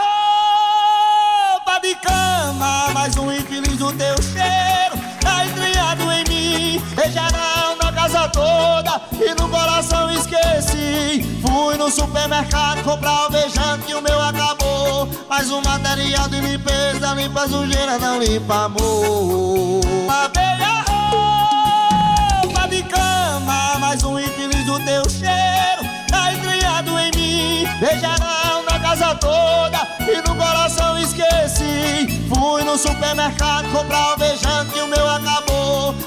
roupa 1.55 1.81
de 1.81 1.95
cama 1.97 2.91
Mas 2.93 3.17
um 3.17 3.33
infeliz 3.33 3.77
do 3.77 3.93
teu 3.93 4.15
cheiro 4.23 4.97
tá 5.21 5.45
entranhado 5.45 6.03
em 6.13 6.25
mim 6.29 6.83
Regeral 6.97 7.33
na 7.33 7.34
toda 8.29 9.01
e 9.13 9.41
no 9.41 9.49
coração 9.49 10.11
esqueci. 10.11 11.23
Fui 11.43 11.77
no 11.77 11.91
supermercado 11.91 12.83
comprar 12.83 13.27
o 13.27 13.31
beijante 13.31 13.85
que 13.87 13.95
o 13.95 14.03
meu 14.03 14.21
acabou. 14.21 15.09
Mas 15.29 15.51
o 15.51 15.61
material 15.63 16.29
de 16.29 16.41
limpeza 16.41 17.15
limpa 17.15 17.49
sujeira, 17.49 17.99
não 17.99 18.19
limpa 18.19 18.65
amor. 18.65 19.81
Lavei 20.07 20.63
a 20.63 20.85
roupa 22.43 22.69
de 22.69 22.83
cama 22.85 23.79
Mas 23.81 24.03
um 24.03 24.19
infeliz 24.19 24.65
do 24.67 24.79
teu 24.81 25.09
cheiro 25.09 25.83
Tá 26.09 26.33
entranhado 26.33 26.91
em 26.99 27.11
mim. 27.17 27.69
Beijarão 27.81 28.63
na 28.71 28.79
casa 28.81 29.15
toda 29.17 29.87
E 30.01 30.17
no 30.29 30.35
coração 30.37 30.99
esqueci. 30.99 32.25
Fui 32.29 32.65
no 32.65 32.79
supermercado 32.79 33.71
comprar 33.73 34.15
o 34.15 34.19
beijante 34.19 34.79
E 34.79 34.83
o 34.83 34.87
meu 34.87 35.09
acabou 35.09 35.64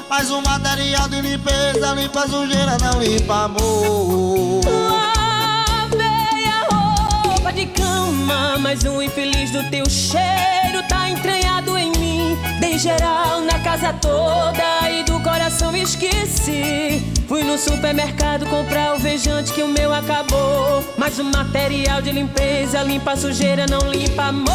Mas 0.10 0.30
o 0.30 0.42
material 0.42 1.08
de 1.10 1.22
limpeza 1.22 1.94
limpa 1.94 2.28
sujeira, 2.28 2.78
não 2.80 3.02
limpa 3.02 3.46
amor 3.46 4.62
de 7.58 7.66
cama, 7.66 8.60
mas 8.60 8.84
o 8.84 9.02
infeliz 9.02 9.50
do 9.50 9.68
teu 9.72 9.90
cheiro 9.90 10.84
tá 10.88 11.10
entranhado 11.10 11.76
em 11.76 11.90
mim. 11.94 12.38
Dei 12.60 12.78
geral 12.78 13.42
na 13.42 13.58
casa 13.64 13.92
toda 13.94 14.88
e 14.92 15.04
do 15.04 15.20
coração 15.22 15.76
esqueci. 15.76 17.02
Fui 17.28 17.42
no 17.42 17.58
supermercado 17.58 18.46
comprar 18.46 18.94
o 18.94 19.00
vejante 19.00 19.52
que 19.54 19.64
o 19.64 19.68
meu 19.68 19.92
acabou. 19.92 20.84
Mas 21.00 21.18
o 21.18 21.24
material 21.24 22.00
de 22.00 22.12
limpeza 22.12 22.84
limpa 22.84 23.14
a 23.14 23.18
sujeira, 23.18 23.66
não 23.66 23.90
limpa 23.90 24.26
amor. 24.26 24.46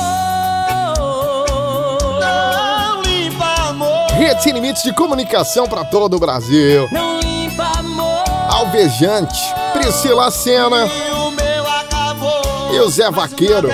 Não. 2.21 2.72
Rede 4.17 4.43
sem 4.43 4.53
limites 4.53 4.83
de 4.83 4.93
comunicação 4.93 5.67
para 5.67 5.85
todo 5.85 6.15
o 6.17 6.19
Brasil. 6.21 6.89
Alvejante, 8.49 9.41
Priscila 9.73 10.31
Sena. 10.31 10.87
E 12.73 12.79
o 12.81 12.89
Zé 12.91 13.11
Vaqueiro. 13.11 13.69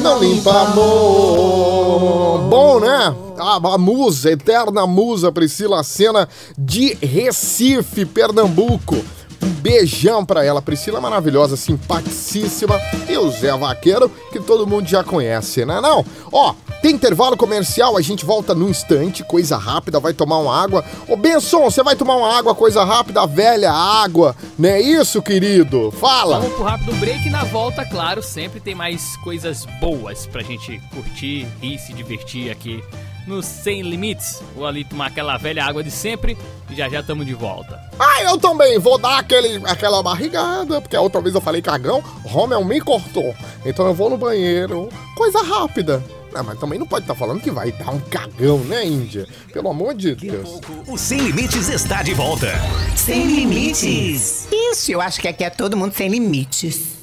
Não 0.00 0.18
limpa 0.18 0.50
amor. 0.62 2.40
Bom, 2.48 2.80
né? 2.80 3.14
A, 3.38 3.56
a 3.56 3.78
musa, 3.78 4.30
eterna 4.30 4.86
musa 4.86 5.32
Priscila 5.32 5.82
Sena 5.82 6.28
de 6.56 6.94
Recife, 7.02 8.04
Pernambuco. 8.04 8.96
Um 9.44 9.50
beijão 9.60 10.24
pra 10.24 10.44
ela. 10.44 10.62
Priscila 10.62 11.00
maravilhosa, 11.00 11.56
simpaticíssima. 11.56 12.80
E 13.08 13.16
o 13.18 13.30
Zé 13.30 13.54
Vaqueiro, 13.56 14.08
que 14.32 14.40
todo 14.40 14.66
mundo 14.66 14.88
já 14.88 15.04
conhece, 15.04 15.64
né? 15.66 15.80
Não? 15.80 16.04
Ó, 16.32 16.54
Tem 16.80 16.92
intervalo 16.92 17.34
comercial, 17.34 17.96
a 17.96 18.02
gente 18.02 18.26
volta 18.26 18.54
no 18.54 18.68
instante, 18.68 19.24
coisa 19.24 19.56
rápida, 19.56 19.98
vai 19.98 20.12
tomar 20.12 20.36
uma 20.36 20.54
água. 20.54 20.84
Ô 21.08 21.16
Benson, 21.16 21.62
você 21.64 21.82
vai 21.82 21.96
tomar 21.96 22.14
uma 22.16 22.36
água, 22.36 22.54
coisa 22.54 22.84
rápida, 22.84 23.26
velha 23.26 23.72
água, 23.72 24.36
não 24.58 24.68
é 24.68 24.82
isso, 24.82 25.22
querido? 25.22 25.90
Fala! 25.92 26.40
Vamos 26.40 26.54
pro 26.56 26.64
rápido 26.64 26.92
break 26.96 27.26
e 27.26 27.30
na 27.30 27.42
volta, 27.44 27.86
claro, 27.86 28.22
sempre 28.22 28.60
tem 28.60 28.74
mais 28.74 29.16
coisas 29.24 29.64
boas 29.80 30.26
pra 30.26 30.42
gente 30.42 30.78
curtir 30.92 31.46
e 31.62 31.78
se 31.78 31.94
divertir 31.94 32.50
aqui 32.50 32.84
no 33.26 33.42
Sem 33.42 33.82
Limites. 33.82 34.40
Vou 34.54 34.66
ali 34.66 34.84
tomar 34.84 35.06
aquela 35.06 35.36
velha 35.36 35.64
água 35.64 35.82
de 35.82 35.90
sempre 35.90 36.36
e 36.70 36.74
já 36.74 36.88
já 36.88 37.00
estamos 37.00 37.26
de 37.26 37.34
volta. 37.34 37.80
Ah, 37.98 38.22
eu 38.22 38.38
também 38.38 38.78
vou 38.78 38.98
dar 38.98 39.18
aquele, 39.18 39.60
aquela 39.64 40.02
barrigada, 40.02 40.80
porque 40.80 40.96
a 40.96 41.00
outra 41.00 41.20
vez 41.20 41.34
eu 41.34 41.40
falei 41.40 41.62
cagão, 41.62 42.02
Romel 42.24 42.64
me 42.64 42.80
cortou. 42.80 43.34
Então 43.64 43.86
eu 43.86 43.94
vou 43.94 44.10
no 44.10 44.16
banheiro, 44.16 44.88
coisa 45.16 45.42
rápida. 45.42 46.02
Ah, 46.34 46.42
mas 46.42 46.58
também 46.58 46.80
não 46.80 46.86
pode 46.86 47.04
estar 47.04 47.14
tá 47.14 47.18
falando 47.18 47.40
que 47.40 47.50
vai 47.50 47.70
dar 47.70 47.90
um 47.90 48.00
cagão, 48.00 48.58
né, 48.58 48.84
Índia? 48.84 49.24
Pelo 49.52 49.70
amor 49.70 49.94
de 49.94 50.16
Deus. 50.16 50.60
O 50.88 50.98
Sem 50.98 51.18
Limites 51.18 51.68
está 51.68 52.02
de 52.02 52.12
volta. 52.12 52.48
Sem 52.96 53.26
Limites. 53.26 54.48
Isso, 54.50 54.90
eu 54.90 55.00
acho 55.00 55.20
que 55.20 55.28
aqui 55.28 55.44
é 55.44 55.50
todo 55.50 55.76
mundo 55.76 55.94
sem 55.94 56.08
limites. 56.08 56.94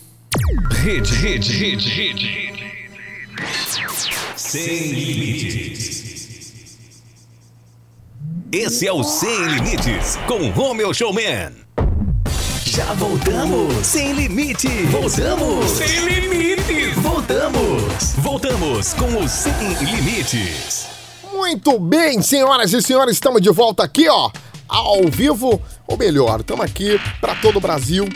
Rede, 0.69 1.13
rede, 1.15 1.53
rede, 1.53 1.89
rede. 1.89 2.41
Sem 4.35 4.91
Limites. 4.91 6.00
Esse 8.53 8.85
é 8.85 8.91
o 8.91 9.01
Sem 9.01 9.45
Limites, 9.47 10.19
com 10.27 10.49
Romeo 10.49 10.93
Showman. 10.93 11.53
Já 12.65 12.93
voltamos! 12.95 13.87
Sem 13.87 14.11
limite! 14.11 14.67
Voltamos! 14.87 15.71
Sem 15.71 16.03
limites! 16.03 16.93
Voltamos! 16.97 18.13
Voltamos 18.17 18.93
com 18.95 19.23
o 19.23 19.29
Sem 19.29 19.53
Limites! 19.75 20.85
Muito 21.31 21.79
bem, 21.79 22.21
senhoras 22.21 22.73
e 22.73 22.81
senhores, 22.81 23.13
estamos 23.13 23.41
de 23.41 23.49
volta 23.49 23.83
aqui, 23.83 24.09
ó, 24.09 24.29
ao 24.67 25.07
vivo, 25.07 25.61
ou 25.87 25.95
melhor, 25.95 26.41
estamos 26.41 26.65
aqui 26.65 26.99
para 27.21 27.35
todo 27.35 27.55
o 27.55 27.61
Brasil, 27.61 28.09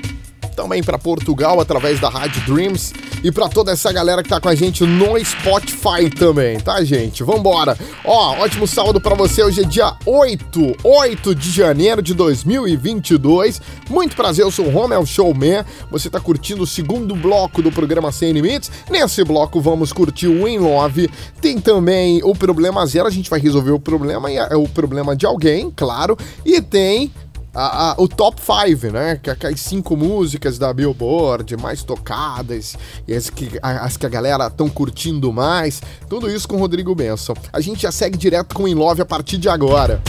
também 0.53 0.83
para 0.83 0.99
Portugal 0.99 1.61
através 1.61 2.01
da 2.01 2.09
Rádio 2.09 2.41
Dreams 2.41 2.91
e 3.25 3.31
para 3.31 3.49
toda 3.49 3.71
essa 3.71 3.91
galera 3.91 4.21
que 4.21 4.29
tá 4.29 4.39
com 4.39 4.47
a 4.47 4.53
gente 4.53 4.83
no 4.83 5.17
Spotify 5.25 6.11
também, 6.15 6.59
tá, 6.59 6.83
gente? 6.83 7.23
Vambora! 7.23 7.75
Ó, 8.05 8.37
ótimo 8.37 8.67
sábado 8.67 9.01
para 9.01 9.15
você. 9.15 9.41
Hoje 9.41 9.61
é 9.61 9.63
dia 9.63 9.95
8, 10.05 10.75
8 10.83 11.33
de 11.33 11.49
janeiro 11.49 12.03
de 12.03 12.13
2022. 12.13 13.59
Muito 13.89 14.15
prazer, 14.15 14.45
eu 14.45 14.51
sou 14.51 14.67
o 14.67 14.69
Romel 14.69 15.03
Showman. 15.07 15.65
Você 15.89 16.07
tá 16.07 16.19
curtindo 16.19 16.61
o 16.61 16.67
segundo 16.67 17.15
bloco 17.15 17.63
do 17.63 17.71
programa 17.71 18.11
Sem 18.11 18.31
Limites. 18.31 18.69
Nesse 18.91 19.23
bloco 19.23 19.59
vamos 19.59 19.91
curtir 19.91 20.27
o 20.27 20.47
In 20.47 20.59
Love. 20.59 21.09
Tem 21.41 21.57
também 21.59 22.21
o 22.23 22.35
Problema 22.35 22.85
Zero, 22.85 23.07
a 23.07 23.11
gente 23.11 23.27
vai 23.27 23.39
resolver 23.39 23.71
o 23.71 23.79
problema, 23.79 24.29
o 24.55 24.69
problema 24.69 25.15
de 25.15 25.25
alguém, 25.25 25.73
claro. 25.75 26.15
E 26.45 26.61
tem 26.61 27.11
a, 27.55 27.91
a, 27.91 27.95
o 27.97 28.07
top 28.07 28.39
5, 28.41 28.91
né? 28.91 29.17
Que 29.21 29.29
é 29.29 29.37
as 29.49 29.61
cinco 29.61 29.95
músicas 29.95 30.59
da 30.59 30.73
Billboard 30.73 31.55
mais 31.55 31.83
tocadas 31.83 32.75
e 33.07 33.13
as 33.13 33.29
que 33.29 33.57
a, 33.61 33.85
as 33.85 33.95
que 33.95 34.05
a 34.05 34.09
galera 34.09 34.47
estão 34.47 34.69
curtindo 34.69 35.31
mais. 35.31 35.81
Tudo 36.09 36.29
isso 36.29 36.47
com 36.47 36.57
o 36.57 36.59
Rodrigo 36.59 36.93
Benson. 36.93 37.33
A 37.53 37.61
gente 37.61 37.83
já 37.83 37.91
segue 37.91 38.17
direto 38.17 38.53
com 38.53 38.67
In 38.67 38.75
Love 38.75 39.01
a 39.01 39.05
partir 39.05 39.37
de 39.37 39.47
agora. 39.47 40.03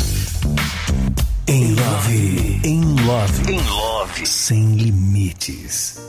In 1.49 1.77
Love, 1.77 2.61
In 2.65 2.97
Love, 3.07 3.53
In 3.53 3.61
Love, 3.69 4.27
sem 4.27 4.75
limites. 4.75 6.05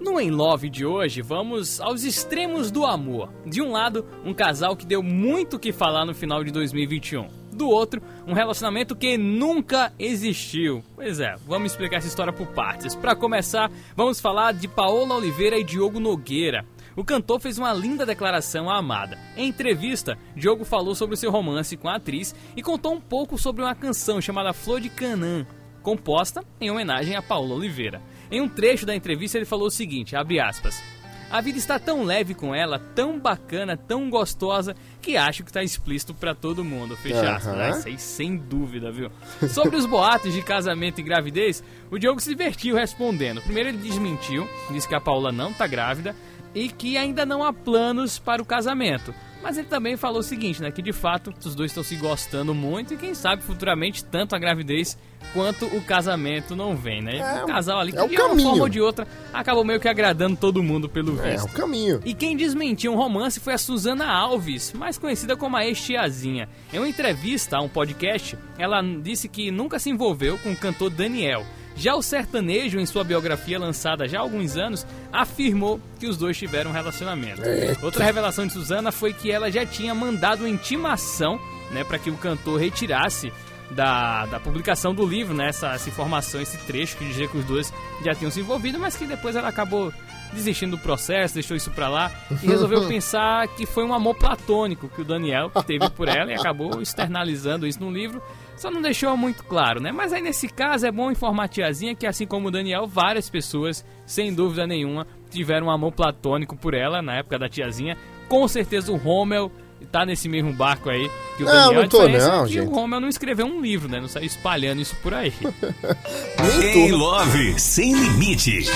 No 0.00 0.18
In 0.18 0.30
Love 0.30 0.70
de 0.70 0.86
hoje, 0.86 1.20
vamos 1.20 1.78
aos 1.78 2.04
extremos 2.04 2.70
do 2.70 2.86
amor. 2.86 3.28
De 3.44 3.60
um 3.60 3.72
lado, 3.72 4.06
um 4.24 4.32
casal 4.32 4.74
que 4.74 4.86
deu 4.86 5.02
muito 5.02 5.56
o 5.56 5.58
que 5.58 5.72
falar 5.72 6.06
no 6.06 6.14
final 6.14 6.42
de 6.42 6.50
2021 6.50 7.45
do 7.56 7.68
outro, 7.68 8.00
um 8.26 8.32
relacionamento 8.32 8.94
que 8.94 9.18
nunca 9.18 9.92
existiu. 9.98 10.84
Pois 10.94 11.18
é, 11.18 11.34
vamos 11.46 11.72
explicar 11.72 11.96
essa 11.96 12.06
história 12.06 12.32
por 12.32 12.46
partes. 12.48 12.94
Para 12.94 13.16
começar, 13.16 13.70
vamos 13.96 14.20
falar 14.20 14.52
de 14.52 14.68
Paola 14.68 15.16
Oliveira 15.16 15.58
e 15.58 15.64
Diogo 15.64 15.98
Nogueira. 15.98 16.64
O 16.94 17.04
cantor 17.04 17.40
fez 17.40 17.58
uma 17.58 17.74
linda 17.74 18.06
declaração 18.06 18.70
à 18.70 18.78
amada. 18.78 19.18
Em 19.36 19.48
entrevista, 19.48 20.16
Diogo 20.34 20.64
falou 20.64 20.94
sobre 20.94 21.14
o 21.14 21.16
seu 21.16 21.30
romance 21.30 21.76
com 21.76 21.88
a 21.88 21.96
atriz 21.96 22.34
e 22.56 22.62
contou 22.62 22.94
um 22.94 23.00
pouco 23.00 23.36
sobre 23.36 23.62
uma 23.62 23.74
canção 23.74 24.20
chamada 24.20 24.54
Flor 24.54 24.80
de 24.80 24.88
Canã, 24.88 25.46
composta 25.82 26.42
em 26.58 26.70
homenagem 26.70 27.14
a 27.14 27.20
Paola 27.20 27.54
Oliveira. 27.54 28.00
Em 28.30 28.40
um 28.40 28.48
trecho 28.48 28.86
da 28.86 28.96
entrevista 28.96 29.36
ele 29.36 29.44
falou 29.44 29.66
o 29.66 29.70
seguinte, 29.70 30.16
abre 30.16 30.40
aspas: 30.40 30.82
a 31.30 31.40
vida 31.40 31.58
está 31.58 31.78
tão 31.78 32.02
leve 32.02 32.34
com 32.34 32.54
ela, 32.54 32.78
tão 32.78 33.18
bacana, 33.18 33.76
tão 33.76 34.08
gostosa, 34.08 34.74
que 35.02 35.16
acho 35.16 35.42
que 35.42 35.50
está 35.50 35.62
explícito 35.62 36.14
para 36.14 36.34
todo 36.34 36.64
mundo. 36.64 36.96
Fecha 36.96 37.40
uhum. 37.44 37.56
né? 37.56 37.70
Isso 37.70 37.88
aí 37.88 37.98
sem 37.98 38.36
dúvida, 38.36 38.90
viu? 38.90 39.10
Sobre 39.48 39.76
os 39.76 39.86
boatos 39.86 40.32
de 40.32 40.42
casamento 40.42 41.00
e 41.00 41.04
gravidez, 41.04 41.62
o 41.90 41.98
Diogo 41.98 42.20
se 42.20 42.30
divertiu 42.30 42.76
respondendo. 42.76 43.40
Primeiro 43.42 43.70
ele 43.70 43.78
desmentiu, 43.78 44.48
disse 44.70 44.88
que 44.88 44.94
a 44.94 45.00
Paula 45.00 45.32
não 45.32 45.50
está 45.50 45.66
grávida 45.66 46.14
e 46.54 46.68
que 46.68 46.96
ainda 46.96 47.26
não 47.26 47.44
há 47.44 47.52
planos 47.52 48.18
para 48.18 48.42
o 48.42 48.44
casamento. 48.44 49.14
Mas 49.42 49.56
ele 49.56 49.68
também 49.68 49.96
falou 49.96 50.20
o 50.20 50.24
seguinte, 50.24 50.60
né? 50.60 50.70
Que 50.70 50.82
de 50.82 50.92
fato 50.92 51.32
os 51.44 51.54
dois 51.54 51.70
estão 51.70 51.84
se 51.84 51.94
gostando 51.96 52.54
muito 52.54 52.94
e 52.94 52.96
quem 52.96 53.14
sabe 53.14 53.42
futuramente 53.42 54.04
tanto 54.04 54.34
a 54.34 54.38
gravidez 54.38 54.98
quanto 55.32 55.66
o 55.66 55.80
casamento 55.82 56.56
não 56.56 56.74
vem, 56.74 57.02
né? 57.02 57.18
É, 57.18 57.44
o 57.44 57.46
casal 57.46 57.78
ali 57.78 57.92
que 57.92 57.98
é 57.98 58.08
de 58.08 58.16
uma 58.16 58.38
forma 58.40 58.62
ou 58.62 58.68
de 58.68 58.80
outra 58.80 59.06
acabou 59.32 59.64
meio 59.64 59.78
que 59.78 59.88
agradando 59.88 60.36
todo 60.36 60.62
mundo 60.62 60.88
pelo 60.88 61.12
visto. 61.12 61.26
É, 61.26 61.34
é 61.36 61.42
o 61.42 61.48
caminho. 61.48 62.00
E 62.04 62.14
quem 62.14 62.36
desmentiu 62.36 62.92
um 62.92 62.96
romance 62.96 63.38
foi 63.38 63.52
a 63.52 63.58
Suzana 63.58 64.06
Alves, 64.06 64.72
mais 64.72 64.98
conhecida 64.98 65.36
como 65.36 65.56
a 65.56 65.64
ex-tiazinha. 65.64 66.48
Em 66.72 66.78
uma 66.78 66.88
entrevista 66.88 67.58
a 67.58 67.60
um 67.60 67.68
podcast, 67.68 68.36
ela 68.58 68.82
disse 68.82 69.28
que 69.28 69.50
nunca 69.50 69.78
se 69.78 69.90
envolveu 69.90 70.38
com 70.38 70.50
o 70.50 70.56
cantor 70.56 70.90
Daniel 70.90 71.44
já 71.76 71.94
o 71.94 72.02
sertanejo, 72.02 72.78
em 72.78 72.86
sua 72.86 73.04
biografia 73.04 73.58
lançada 73.58 74.08
já 74.08 74.18
há 74.18 74.22
alguns 74.22 74.56
anos, 74.56 74.86
afirmou 75.12 75.80
que 75.98 76.06
os 76.06 76.16
dois 76.16 76.36
tiveram 76.36 76.70
um 76.70 76.74
relacionamento. 76.74 77.42
Eita. 77.42 77.84
Outra 77.84 78.04
revelação 78.04 78.46
de 78.46 78.52
Suzana 78.52 78.90
foi 78.90 79.12
que 79.12 79.30
ela 79.30 79.50
já 79.50 79.66
tinha 79.66 79.94
mandado 79.94 80.40
uma 80.40 80.48
intimação 80.48 81.38
né, 81.70 81.84
para 81.84 81.98
que 81.98 82.10
o 82.10 82.16
cantor 82.16 82.58
retirasse 82.58 83.32
da, 83.70 84.26
da 84.26 84.40
publicação 84.40 84.94
do 84.94 85.04
livro, 85.04 85.34
né, 85.34 85.48
essa, 85.48 85.72
essa 85.72 85.88
informação, 85.88 86.40
esse 86.40 86.56
trecho 86.58 86.96
que 86.96 87.04
dizia 87.04 87.28
que 87.28 87.36
os 87.36 87.44
dois 87.44 87.72
já 88.04 88.14
tinham 88.14 88.30
se 88.30 88.40
envolvido, 88.40 88.78
mas 88.78 88.96
que 88.96 89.06
depois 89.06 89.34
ela 89.34 89.48
acabou 89.48 89.92
desistindo 90.32 90.76
do 90.76 90.82
processo, 90.82 91.34
deixou 91.34 91.56
isso 91.56 91.70
pra 91.70 91.88
lá 91.88 92.10
e 92.42 92.46
resolveu 92.46 92.86
pensar 92.88 93.46
que 93.48 93.66
foi 93.66 93.84
um 93.84 93.94
amor 93.94 94.14
platônico 94.14 94.88
que 94.88 95.00
o 95.00 95.04
Daniel 95.04 95.50
teve 95.66 95.88
por 95.90 96.08
ela 96.08 96.30
e 96.30 96.34
acabou 96.34 96.80
externalizando 96.80 97.66
isso 97.66 97.80
no 97.80 97.90
livro. 97.90 98.22
Só 98.56 98.70
não 98.70 98.80
deixou 98.80 99.16
muito 99.16 99.44
claro, 99.44 99.80
né? 99.80 99.92
Mas 99.92 100.12
aí 100.12 100.22
nesse 100.22 100.48
caso 100.48 100.86
é 100.86 100.90
bom 100.90 101.10
informar 101.10 101.44
a 101.44 101.48
tiazinha 101.48 101.94
que, 101.94 102.06
assim 102.06 102.26
como 102.26 102.48
o 102.48 102.50
Daniel, 102.50 102.86
várias 102.86 103.28
pessoas, 103.28 103.84
sem 104.06 104.32
dúvida 104.32 104.66
nenhuma, 104.66 105.06
tiveram 105.30 105.66
um 105.66 105.70
amor 105.70 105.92
platônico 105.92 106.56
por 106.56 106.72
ela 106.72 107.02
na 107.02 107.16
época 107.16 107.38
da 107.38 107.48
tiazinha. 107.48 107.96
Com 108.28 108.48
certeza 108.48 108.90
o 108.90 108.96
Rommel 108.96 109.52
tá 109.92 110.04
nesse 110.04 110.28
mesmo 110.28 110.52
barco 110.52 110.88
aí 110.88 111.10
que 111.36 111.42
o 111.42 111.46
não, 111.46 111.52
Daniel. 111.52 111.82
Não, 111.82 111.88
tô, 111.88 112.02
é 112.02 112.18
não, 112.18 112.46
que 112.46 112.52
gente. 112.54 112.68
o 112.68 112.74
Rommel 112.74 113.00
não 113.00 113.08
escreveu 113.08 113.46
um 113.46 113.60
livro, 113.60 113.88
né? 113.88 114.00
Não 114.00 114.08
saiu 114.08 114.26
espalhando 114.26 114.80
isso 114.80 114.96
por 115.02 115.12
aí. 115.12 115.32
em 116.74 116.92
Love, 116.92 117.58
sem 117.60 117.92
limites. 117.94 118.68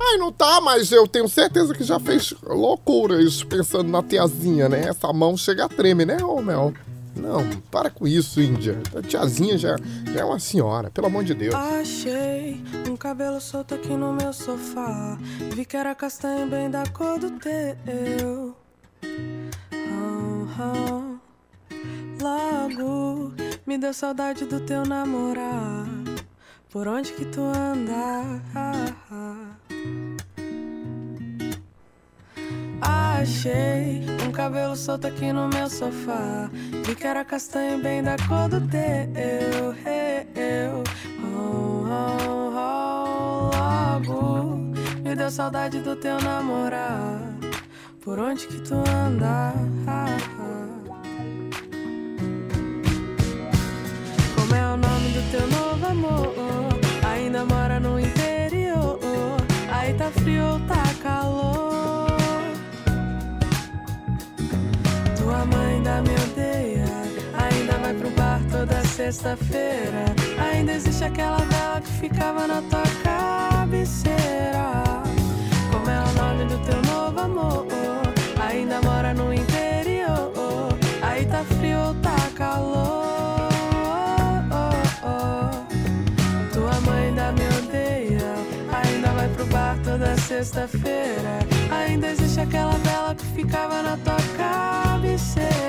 Ai, 0.00 0.16
não 0.16 0.32
tá, 0.32 0.60
mas 0.60 0.92
eu 0.92 1.06
tenho 1.06 1.28
certeza 1.28 1.74
que 1.74 1.82
já 1.82 1.98
fez 1.98 2.32
loucura 2.42 3.20
isso, 3.20 3.46
pensando 3.46 3.90
na 3.90 4.02
tiazinha, 4.02 4.68
né? 4.68 4.88
Essa 4.88 5.12
mão 5.12 5.36
chega 5.36 5.64
a 5.64 5.68
tremer, 5.68 6.06
né, 6.06 6.16
Romel? 6.18 6.72
Não, 7.18 7.48
para 7.70 7.90
com 7.90 8.06
isso, 8.06 8.40
Índia. 8.40 8.80
A 8.96 9.02
tiazinha 9.02 9.58
já, 9.58 9.76
já 10.12 10.20
é 10.20 10.24
uma 10.24 10.38
senhora, 10.38 10.90
pelo 10.90 11.08
amor 11.08 11.24
de 11.24 11.34
Deus. 11.34 11.54
Achei 11.54 12.62
um 12.88 12.96
cabelo 12.96 13.40
solto 13.40 13.74
aqui 13.74 13.90
no 13.90 14.12
meu 14.12 14.32
sofá. 14.32 15.18
Vi 15.54 15.64
que 15.64 15.76
era 15.76 15.94
castanho 15.94 16.46
bem 16.48 16.70
da 16.70 16.84
cor 16.86 17.18
do 17.18 17.30
teu. 17.38 18.56
Oh. 20.60 21.18
Logo 22.20 23.32
me 23.66 23.78
deu 23.78 23.92
saudade 23.92 24.44
do 24.44 24.60
teu 24.60 24.84
namorar. 24.84 25.86
Por 26.70 26.88
onde 26.88 27.12
que 27.12 27.24
tu 27.24 27.40
anda? 27.40 28.42
Achei 33.20 34.00
um 34.24 34.30
cabelo 34.30 34.76
solto 34.76 35.08
aqui 35.08 35.32
no 35.32 35.48
meu 35.48 35.68
sofá. 35.68 36.48
Vi 36.84 36.94
que 36.94 37.04
era 37.04 37.24
castanho 37.24 37.82
bem 37.82 38.00
da 38.00 38.16
cor 38.28 38.48
do 38.48 38.60
teu. 38.68 39.74
Eu, 40.36 40.84
oh, 41.24 41.84
oh, 41.90 42.52
oh, 42.54 43.50
logo 43.56 44.56
me 45.02 45.16
deu 45.16 45.30
saudade 45.32 45.80
do 45.80 45.96
teu 45.96 46.20
namorar. 46.20 47.18
Por 48.00 48.20
onde 48.20 48.46
que 48.46 48.60
tu 48.60 48.74
anda? 48.74 49.52
Como 54.36 54.54
é 54.54 54.64
o 54.64 54.76
nome 54.76 55.08
do 55.10 55.30
teu 55.32 55.46
novo 55.48 55.86
amor? 55.86 56.34
Ainda 57.04 57.44
mora 57.44 57.80
no 57.80 57.98
interior. 57.98 59.00
Aí 59.72 59.92
tá 59.94 60.08
frio 60.12 60.60
tá 60.68 60.87
ainda 65.88 66.02
me 66.02 66.14
odeia. 66.22 66.84
Ainda 67.38 67.78
vai 67.78 67.94
pro 67.94 68.10
bar 68.10 68.40
toda 68.50 68.84
sexta-feira. 68.84 70.04
Ainda 70.38 70.72
existe 70.72 71.04
aquela 71.04 71.38
vela 71.38 71.80
que 71.80 71.92
ficava 71.92 72.46
na 72.46 72.60
tua 72.62 72.82
cabeceira. 73.02 74.82
Como 75.72 75.88
é 75.88 76.00
o 76.00 76.12
nome 76.12 76.44
do 76.44 76.58
teu 76.58 76.82
novo 76.82 77.20
amor? 77.20 77.66
Ainda 78.48 78.80
mora 78.82 79.14
no 79.14 79.32
interior. 79.32 80.78
Aí 81.02 81.24
tá 81.24 81.42
frio 81.58 81.78
ou 81.78 81.94
tá 81.94 82.16
calor? 82.36 83.48
Tua 86.52 86.80
mãe 86.82 87.06
ainda 87.08 87.32
me 87.32 87.48
odeia. 87.58 88.34
Ainda 88.72 89.08
vai 89.12 89.28
pro 89.28 89.46
bar 89.46 89.78
toda 89.82 90.16
sexta-feira. 90.18 91.38
Ainda 91.70 92.08
existe 92.08 92.40
aquela 92.40 92.72
vela 92.78 93.14
que 93.14 93.24
ficava 93.26 93.82
na 93.82 93.96
tua 93.98 94.18
cabeceira. 94.36 95.67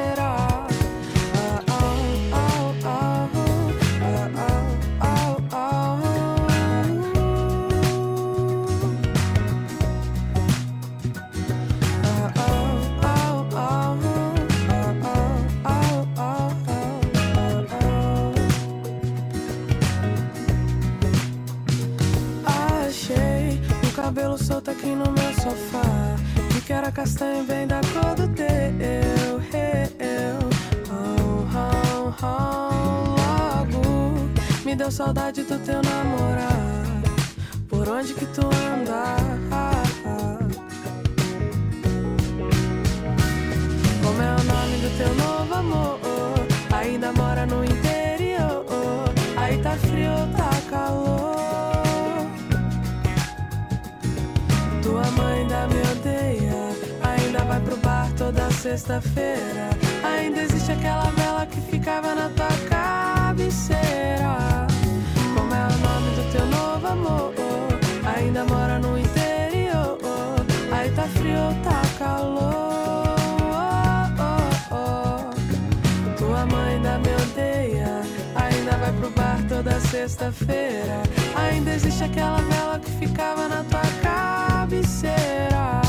Que 26.70 26.74
era 26.74 26.92
castanho 26.92 27.44
bem 27.46 27.66
da 27.66 27.82
cor 27.82 28.14
do 28.14 28.28
teu. 28.36 28.46
Eu, 30.00 30.38
oh, 30.92 31.48
oh, 31.58 32.14
oh. 32.22 33.16
Logo 33.18 34.30
me 34.64 34.76
deu 34.76 34.92
saudade 34.92 35.42
do 35.42 35.58
teu 35.66 35.82
namorado. 35.82 37.10
Por 37.68 37.90
onde 37.90 38.14
que 38.14 38.26
tu 38.28 38.46
anda? 38.46 39.16
Como 44.04 44.22
é 44.22 44.32
o 44.36 44.44
nome 44.44 44.78
do 44.78 44.90
teu 44.96 45.16
novo 45.16 45.54
amor? 45.56 46.00
Ainda 46.72 47.12
mora 47.14 47.48
no 47.48 47.66
sexta-feira. 58.70 59.68
Ainda 60.04 60.44
existe 60.44 60.72
aquela 60.72 61.10
vela 61.12 61.46
que 61.48 61.60
ficava 61.62 62.14
na 62.14 62.30
tua 62.30 62.48
cabeceira. 62.70 64.68
Como 65.36 65.52
é 65.56 65.66
o 65.66 65.78
nome 65.88 66.16
do 66.16 66.32
teu 66.32 66.46
novo 66.46 66.86
amor? 66.86 67.34
Ainda 68.16 68.46
mora 68.46 68.78
no 68.78 68.96
interior. 68.96 69.98
Aí 70.72 70.92
tá 70.92 71.04
frio 71.04 71.56
tá 71.64 71.82
calor? 71.98 73.16
Tua 76.18 76.46
mãe 76.46 76.76
ainda 76.76 77.00
me 77.00 77.16
odeia. 77.24 78.02
Ainda 78.36 78.78
vai 78.78 78.94
pro 78.94 79.10
bar 79.10 79.40
toda 79.50 79.80
sexta-feira. 79.80 81.02
Ainda 81.36 81.74
existe 81.74 82.04
aquela 82.04 82.40
vela 82.42 82.80
que 82.80 82.92
ficava 82.92 83.48
na 83.48 83.64
tua 83.64 83.82
cabeceira. 84.04 85.89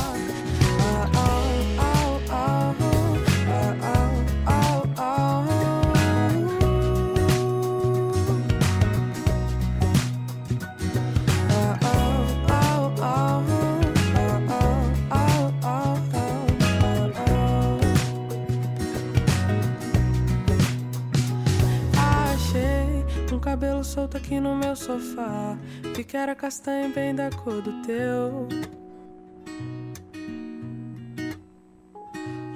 Solto 24.01 24.17
aqui 24.17 24.41
no 24.41 24.57
meu 24.57 24.75
sofá. 24.75 25.59
Vi 25.95 26.05
que 26.05 26.17
era 26.17 26.35
castanho 26.35 26.91
bem 26.91 27.15
da 27.15 27.29
cor 27.31 27.61
do 27.61 27.83
teu. 27.83 28.49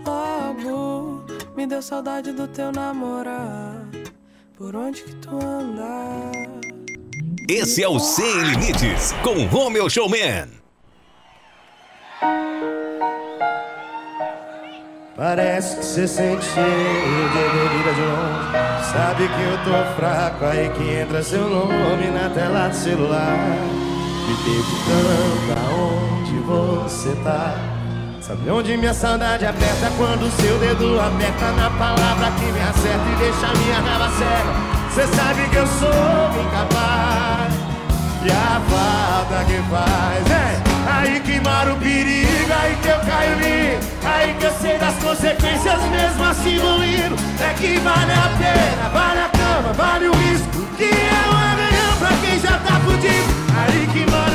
Logo 0.07 1.25
me 1.55 1.67
deu 1.67 1.83
saudade 1.83 2.33
do 2.33 2.49
teu 2.49 2.73
namorado. 2.73 4.05
Por 4.57 4.75
onde 4.75 5.03
que 5.03 5.15
tu 5.17 5.37
anda? 5.37 6.33
Esse 7.49 7.83
é 7.83 7.89
o 7.89 7.99
Sem 7.99 8.43
Limites, 8.45 9.13
com 9.23 9.45
Romeu 9.47 9.91
Showman. 9.91 10.49
Parece 15.17 15.77
que 15.77 15.85
você 15.85 16.09
sente 16.09 16.45
cheio 16.45 16.67
de 16.67 17.39
bebida 17.39 17.95
de 17.95 18.01
longe. 18.01 18.51
Sabe 18.93 19.29
que 19.29 19.43
eu 19.43 19.57
tô 19.59 19.95
fraco, 19.95 20.45
aí 20.45 20.69
que 20.71 20.91
entra 20.91 21.23
seu 21.23 21.49
nome 21.49 22.09
na 22.09 22.29
tela 22.31 22.67
do 22.67 22.75
celular. 22.75 23.39
Me 24.27 24.35
perguntando 24.43 25.55
aonde 25.57 26.37
você 26.41 27.15
tá. 27.23 27.55
Sabe 28.21 28.51
onde 28.51 28.77
minha 28.77 28.93
saudade 28.93 29.47
aperta 29.47 29.93
quando 29.97 30.29
seu 30.33 30.59
dedo 30.59 30.99
aperta 30.99 31.53
na 31.53 31.71
palavra 31.71 32.33
que 32.33 32.47
me 32.47 32.61
acerta 32.61 33.09
e 33.13 33.17
deixa 33.17 33.53
minha 33.57 33.81
raiva 33.81 34.11
cega? 34.19 34.53
Cê 34.95 35.07
sabe 35.17 35.49
que 35.49 35.57
eu 35.57 35.67
sou 35.69 36.45
incapaz 36.45 37.55
e 38.25 38.31
a 38.31 38.61
falta 38.69 39.45
que 39.45 39.63
faz 39.71 40.24
eu 44.45 44.53
sei 44.61 44.77
das 44.77 44.95
consequências 44.97 45.83
mesmo 45.91 46.25
assim 46.25 46.59
vou 46.59 46.85
indo. 46.85 47.17
É 47.41 47.55
que 47.55 47.79
vale 47.79 48.13
a 48.13 48.29
pena, 48.37 48.89
vale 48.91 49.21
a 49.21 49.29
cama, 49.31 49.73
vale 49.73 50.09
o 50.09 50.13
risco, 50.13 50.67
que 50.77 50.85
é 50.85 51.31
um 51.31 51.37
amanhã 51.53 51.97
pra 51.99 52.09
quem 52.19 52.39
já 52.39 52.59
tá 52.59 52.79
fudido. 52.81 53.35
Aí 53.57 53.87
que 53.93 54.11
mora 54.11 54.34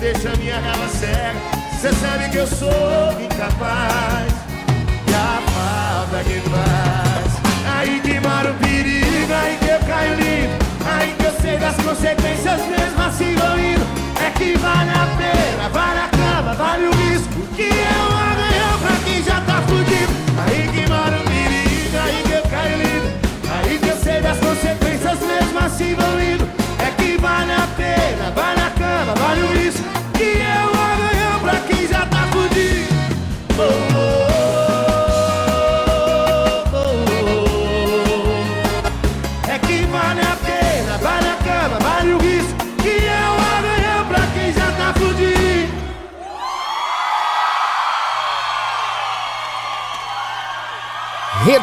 deixa 0.00 0.34
minha 0.38 0.58
raiva 0.58 0.88
cega. 0.88 1.38
Cê 1.80 1.92
sabe 1.92 2.30
que 2.30 2.38
eu 2.38 2.46
sou 2.46 3.12
incapaz 3.20 4.32
e 5.06 5.14
a 5.14 5.42
falta 5.52 6.24
que 6.24 6.40
faz. 6.48 7.76
Aí 7.76 8.00
que 8.00 8.18
mora 8.20 8.50
o 8.50 8.54
perigo, 8.54 9.32
aí 9.32 9.58
que 9.58 9.68
eu 9.68 9.78
caio 9.80 10.14
lindo, 10.14 10.64
aí 10.84 11.14
que 11.18 11.24
eu 11.24 11.32
sei 11.40 11.58
das 11.58 11.76
consequências 11.76 12.60
mesmo 12.66 13.02
assim 13.02 13.34
vou 13.36 13.58
indo. 13.58 13.86
É 14.24 14.30
que 14.30 14.56
vale 14.58 14.90
a 14.90 15.06
pena, 15.16 15.68
vale 15.70 16.00
a 16.00 16.08
cama, 16.08 16.54
vale 16.54 16.86
o 16.86 16.92
risco, 16.92 17.40
que 17.54 17.62
é 17.62 18.26
um 18.26 18.29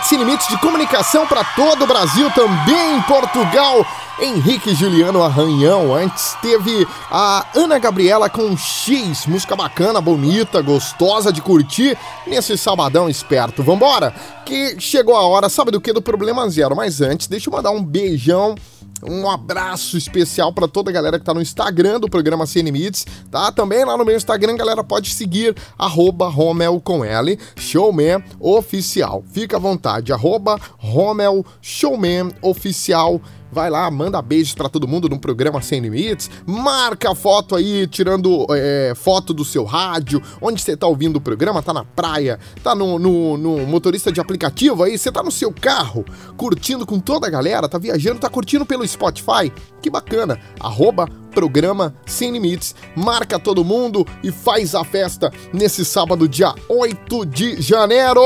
Sem 0.03 0.17
Limites 0.17 0.47
de 0.47 0.57
comunicação 0.59 1.25
para 1.25 1.43
todo 1.43 1.83
o 1.83 1.87
Brasil, 1.87 2.29
também 2.31 2.97
em 2.97 3.01
Portugal. 3.01 3.85
Henrique 4.19 4.73
Juliano 4.73 5.21
Arranhão. 5.21 5.93
Antes 5.93 6.35
teve 6.41 6.87
a 7.11 7.45
Ana 7.55 7.77
Gabriela 7.77 8.29
com 8.29 8.55
X, 8.57 9.25
música 9.27 9.55
bacana, 9.55 10.01
bonita, 10.01 10.61
gostosa 10.61 11.31
de 11.31 11.41
curtir 11.41 11.97
nesse 12.25 12.57
sabadão 12.57 13.09
esperto. 13.09 13.61
Vambora, 13.61 14.13
que 14.45 14.79
chegou 14.79 15.15
a 15.15 15.21
hora, 15.21 15.49
sabe 15.49 15.71
do 15.71 15.79
que? 15.79 15.93
Do 15.93 16.01
Problema 16.01 16.49
Zero. 16.49 16.75
Mas 16.75 17.01
antes, 17.01 17.27
deixa 17.27 17.49
eu 17.49 17.53
mandar 17.53 17.71
um 17.71 17.83
beijão 17.83 18.55
Um 19.03 19.29
abraço 19.29 19.97
especial 19.97 20.51
para 20.51 20.67
toda 20.67 20.89
a 20.89 20.93
galera 20.93 21.19
que 21.19 21.25
tá 21.25 21.33
no 21.33 21.41
Instagram 21.41 21.99
do 21.99 22.09
programa 22.09 22.45
Sem 22.45 22.63
Limites, 22.63 23.05
tá? 23.29 23.51
Também 23.51 23.85
lá 23.85 23.97
no 23.97 24.05
meu 24.05 24.15
Instagram, 24.15 24.55
galera, 24.55 24.83
pode 24.83 25.11
seguir 25.13 25.55
arroba 25.77 26.27
Romel 26.27 26.81
com 26.81 27.05
L, 27.05 27.37
Showman 27.55 28.23
Oficial. 28.39 29.23
Fica 29.31 29.57
à 29.57 29.59
vontade, 29.59 30.11
arroba 30.11 30.59
Romel 30.77 31.45
Showman 31.61 32.31
Oficial 32.41 33.21
vai 33.51 33.69
lá, 33.69 33.89
manda 33.89 34.21
beijos 34.21 34.53
para 34.53 34.69
todo 34.69 34.87
mundo 34.87 35.09
no 35.09 35.19
programa 35.19 35.61
Sem 35.61 35.79
Limites, 35.79 36.29
marca 36.45 37.11
a 37.11 37.15
foto 37.15 37.55
aí, 37.55 37.87
tirando 37.87 38.45
é, 38.51 38.93
foto 38.95 39.33
do 39.33 39.45
seu 39.45 39.63
rádio, 39.63 40.21
onde 40.41 40.61
você 40.61 40.75
tá 40.75 40.87
ouvindo 40.87 41.17
o 41.17 41.21
programa, 41.21 41.61
tá 41.61 41.73
na 41.73 41.83
praia, 41.83 42.39
tá 42.63 42.75
no, 42.75 42.99
no, 42.99 43.37
no, 43.37 43.65
motorista 43.65 44.11
de 44.11 44.19
aplicativo 44.19 44.83
aí, 44.83 44.97
você 44.97 45.11
tá 45.11 45.23
no 45.23 45.31
seu 45.31 45.51
carro, 45.51 46.05
curtindo 46.35 46.85
com 46.85 46.99
toda 46.99 47.27
a 47.27 47.29
galera, 47.29 47.69
tá 47.69 47.77
viajando, 47.77 48.19
tá 48.19 48.29
curtindo 48.29 48.65
pelo 48.65 48.87
Spotify, 48.87 49.51
que 49.81 49.89
bacana, 49.89 50.39
arroba 50.59 51.07
programa 51.33 51.93
Sem 52.05 52.31
Limites, 52.31 52.75
marca 52.95 53.37
todo 53.39 53.63
mundo 53.63 54.05
e 54.23 54.31
faz 54.31 54.73
a 54.73 54.83
festa 54.83 55.31
nesse 55.53 55.85
sábado, 55.85 56.27
dia 56.27 56.53
8 56.69 57.25
de 57.25 57.61
janeiro. 57.61 58.21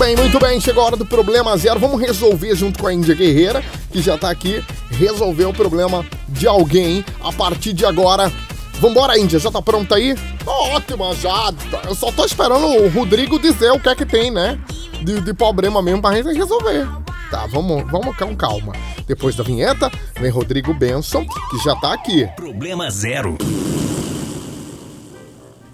Bem, 0.00 0.16
muito 0.16 0.38
bem. 0.38 0.58
Chegou 0.58 0.82
a 0.82 0.86
hora 0.86 0.96
do 0.96 1.04
problema 1.04 1.54
zero. 1.58 1.78
Vamos 1.78 2.00
resolver 2.00 2.54
junto 2.56 2.78
com 2.78 2.86
a 2.86 2.94
Índia 2.94 3.14
Guerreira, 3.14 3.62
que 3.92 4.00
já 4.00 4.16
tá 4.16 4.30
aqui, 4.30 4.64
resolver 4.90 5.44
o 5.44 5.52
problema 5.52 6.06
de 6.26 6.46
alguém 6.46 7.04
a 7.22 7.30
partir 7.30 7.74
de 7.74 7.84
agora. 7.84 8.32
Vambora, 8.80 9.18
Índia, 9.18 9.38
já 9.38 9.50
tá 9.50 9.60
pronta 9.60 9.96
aí? 9.96 10.16
Ótima, 10.46 11.14
já. 11.14 11.52
Eu 11.86 11.94
só 11.94 12.10
tô 12.10 12.24
esperando 12.24 12.66
o 12.66 12.88
Rodrigo 12.88 13.38
dizer 13.38 13.70
o 13.72 13.78
que 13.78 13.90
é 13.90 13.94
que 13.94 14.06
tem, 14.06 14.30
né? 14.30 14.58
De, 15.02 15.20
de 15.20 15.34
problema 15.34 15.82
mesmo 15.82 16.00
pra 16.00 16.14
gente 16.14 16.32
resolver. 16.32 16.88
Tá, 17.30 17.46
vamos, 17.46 17.84
vamos 17.90 18.16
com 18.16 18.34
calma. 18.34 18.72
Depois 19.06 19.36
da 19.36 19.44
vinheta, 19.44 19.92
vem 20.18 20.30
Rodrigo 20.30 20.72
Benson, 20.72 21.26
que 21.50 21.58
já 21.62 21.76
tá 21.76 21.92
aqui. 21.92 22.26
Problema 22.36 22.90
zero. 22.90 23.36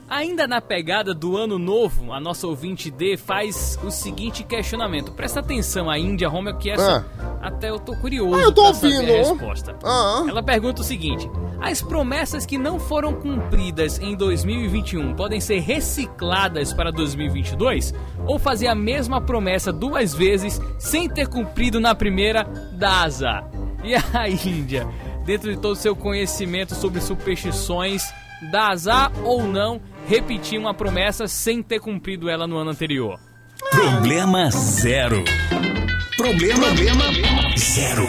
Ainda 0.08 0.46
na 0.46 0.60
pegada 0.60 1.12
do 1.12 1.36
ano 1.36 1.58
novo, 1.58 2.12
a 2.12 2.20
nossa 2.20 2.46
ouvinte 2.46 2.92
D 2.92 3.16
faz 3.16 3.76
o 3.82 3.90
seguinte 3.90 4.44
questionamento. 4.44 5.10
Presta 5.10 5.40
atenção 5.40 5.90
a 5.90 5.98
Índia 5.98 6.28
Romeo, 6.28 6.56
que 6.56 6.70
essa 6.70 7.04
ah. 7.18 7.38
até 7.48 7.70
eu 7.70 7.78
tô 7.80 7.96
curioso 7.96 8.36
ah, 8.36 8.42
eu 8.42 8.52
tô 8.52 8.66
ouvindo. 8.66 9.00
a 9.00 9.16
resposta. 9.16 9.76
Ah. 9.82 10.24
Ela 10.28 10.44
pergunta 10.44 10.80
o 10.82 10.84
seguinte: 10.84 11.28
as 11.60 11.82
promessas 11.82 12.46
que 12.46 12.56
não 12.56 12.78
foram 12.78 13.14
cumpridas 13.14 13.98
em 13.98 14.14
2021 14.14 15.14
podem 15.14 15.40
ser 15.40 15.58
recicladas 15.58 16.72
para 16.72 16.92
2022? 16.92 17.92
Ou 18.26 18.38
fazer 18.38 18.68
a 18.68 18.76
mesma 18.76 19.20
promessa 19.20 19.72
duas 19.72 20.14
vezes 20.14 20.60
sem 20.78 21.08
ter 21.08 21.26
cumprido 21.26 21.80
na 21.80 21.96
primeira 21.96 22.46
azar? 22.80 23.50
E 23.82 23.94
a 24.16 24.28
Índia, 24.28 24.86
dentro 25.24 25.52
de 25.52 25.60
todo 25.60 25.72
o 25.72 25.76
seu 25.76 25.96
conhecimento 25.96 26.76
sobre 26.76 27.00
superstições, 27.00 28.04
dá 28.52 28.68
azar 28.68 29.10
ou 29.24 29.42
não 29.42 29.80
repetir 30.06 30.58
uma 30.58 30.72
promessa 30.72 31.26
sem 31.26 31.62
ter 31.62 31.80
cumprido 31.80 32.28
ela 32.28 32.46
no 32.46 32.56
ano 32.56 32.70
anterior. 32.70 33.18
Problema 33.70 34.50
zero. 34.50 35.24
Problema, 36.16 36.66
Problema 36.66 37.04
zero. 37.58 38.06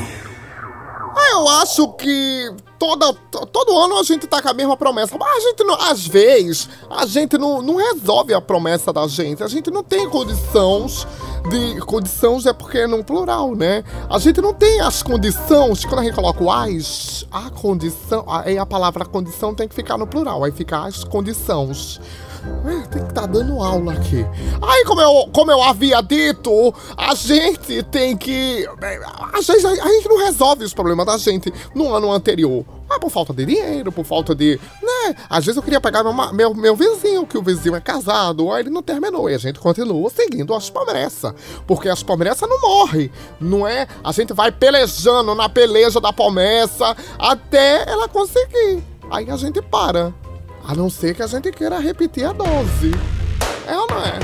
Eu 1.32 1.48
acho 1.48 1.94
que 1.94 2.56
toda, 2.78 3.14
todo 3.14 3.78
ano 3.78 4.00
a 4.00 4.04
gente 4.04 4.28
tá 4.28 4.42
com 4.42 4.50
a 4.50 4.54
mesma 4.54 4.78
promessa. 4.78 5.18
Mas 5.18 5.38
a 5.38 5.48
gente 5.48 5.64
não, 5.64 5.76
às 5.76 6.08
vezes, 6.08 6.70
a 6.90 7.06
gente 7.06 7.38
não, 7.38 7.62
não 7.62 7.76
resolve 7.76 8.34
a 8.34 8.42
promessa 8.42 8.94
da 8.94 9.08
gente. 9.08 9.44
A 9.44 9.48
gente 9.48 9.70
não 9.70 9.84
tem 9.84 10.10
condições 10.10 11.08
de. 11.50 11.80
Condições 11.82 12.46
é 12.46 12.54
porque 12.54 12.80
é 12.80 12.88
no 12.88 13.04
plural, 13.04 13.56
né? 13.56 13.84
A 14.10 14.20
gente 14.20 14.42
não 14.42 14.54
tem 14.54 14.80
as 14.82 15.02
condições. 15.02 15.86
Quando 15.86 16.00
a 16.00 16.04
gente 16.04 16.16
coloca 16.16 16.44
o 16.44 16.52
as, 16.52 17.26
a 17.32 17.50
condição. 17.50 18.26
Aí 18.28 18.58
a 18.58 18.66
palavra 18.66 19.06
condição 19.06 19.54
tem 19.54 19.68
que 19.68 19.76
ficar 19.76 19.98
no 19.98 20.08
plural. 20.08 20.44
Aí 20.44 20.52
fica 20.52 20.86
as 20.86 21.04
condições. 21.04 22.00
É, 22.66 22.88
tem 22.88 23.04
que 23.04 23.10
estar 23.10 23.22
tá 23.22 23.26
dando 23.28 23.62
aula 23.62 23.94
aqui. 23.94 24.26
Aí, 24.62 24.86
como 24.86 25.02
eu, 25.02 25.30
como 25.34 25.52
eu 25.52 25.62
havia 25.62 26.02
dito, 26.02 26.74
a 26.96 27.14
gente 27.16 27.84
tem 27.84 28.16
que. 28.16 28.68
A 29.34 29.42
gente, 29.42 29.66
a 29.66 29.88
gente 29.88 30.10
não 30.10 30.18
resolve 30.18 30.64
os 30.64 30.74
problemas 30.74 31.06
da 31.06 31.18
gente 31.18 31.54
no 31.74 31.94
ano 31.94 32.12
anterior. 32.12 32.66
Ah, 32.90 33.00
por 33.00 33.10
falta 33.10 33.34
de 33.34 33.46
dinheiro, 33.46 33.92
por 33.92 34.06
falta 34.06 34.34
de. 34.34 34.60
Né? 34.82 35.16
Às 35.30 35.46
vezes 35.46 35.58
eu 35.58 35.64
queria 35.64 35.82
pegar 35.82 36.04
meu, 36.04 36.14
meu, 36.34 36.54
meu 36.54 36.76
vizinho, 36.76 37.26
que 37.26 37.38
o 37.38 37.42
vizinho 37.42 37.76
é 37.76 37.82
casado, 37.82 38.52
aí 38.52 38.64
ele 38.64 38.70
não 38.70 38.82
terminou. 38.82 39.30
E 39.30 39.36
a 39.36 39.38
gente 39.38 39.60
continua 39.60 40.10
seguindo 40.10 40.54
as 40.54 40.70
promessas. 40.70 41.34
Porque 41.66 41.90
as 41.90 42.02
promessas 42.02 42.48
não 42.48 42.62
morrem. 42.62 43.12
Não 43.42 43.68
é? 43.68 43.88
A 44.04 44.12
gente 44.12 44.34
vai 44.34 44.52
pelejando 44.52 45.36
na 45.36 45.50
peleja 45.50 46.00
da 46.00 46.14
promessa 46.14 46.96
até 47.20 47.90
ela 47.90 48.08
conseguir. 48.08 48.84
Aí 49.12 49.30
a 49.30 49.36
gente 49.36 49.62
para. 49.62 50.14
A 50.68 50.76
não 50.76 50.90
ser 50.90 51.16
que 51.16 51.24
a 51.24 51.28
gente 51.28 51.50
queira 51.54 51.80
repetir 51.80 52.26
a 52.26 52.34
dose. 52.34 52.92
É 53.66 53.78
ou 53.78 53.88
não 53.90 54.04
é? 54.06 54.20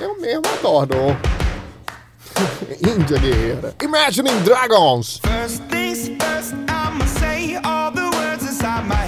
Eu 0.00 0.20
mesmo 0.20 0.42
adoro. 0.58 1.16
Índia 2.82 3.16
guerreira. 3.18 3.74
Imagine 3.80 4.28
Dragons. 4.40 5.20
First 5.22 5.62
things 5.70 6.08
first, 6.08 6.52
I'ma 6.68 7.06
say 7.06 7.56
all 7.64 7.92
the 7.92 8.10
words 8.10 8.42
inside 8.42 8.88
my 8.88 8.96
head. 8.96 9.07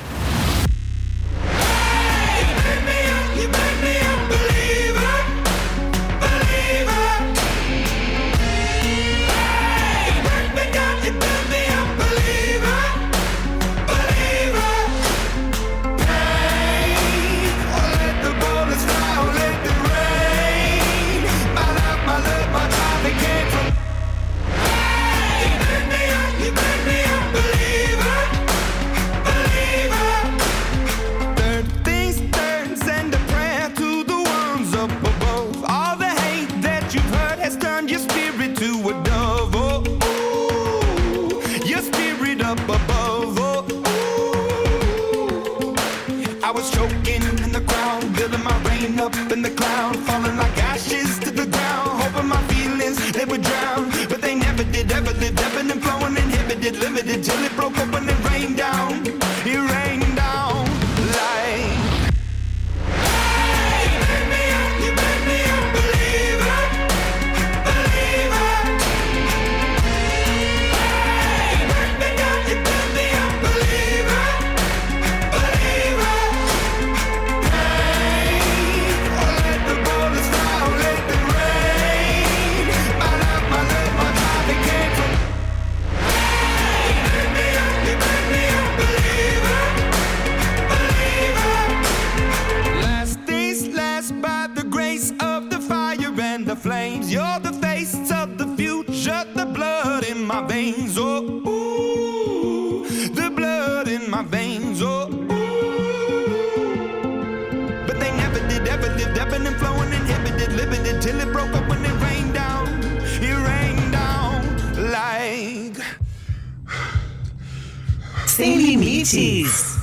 Sem 118.31 118.57
Limites. 118.57 119.77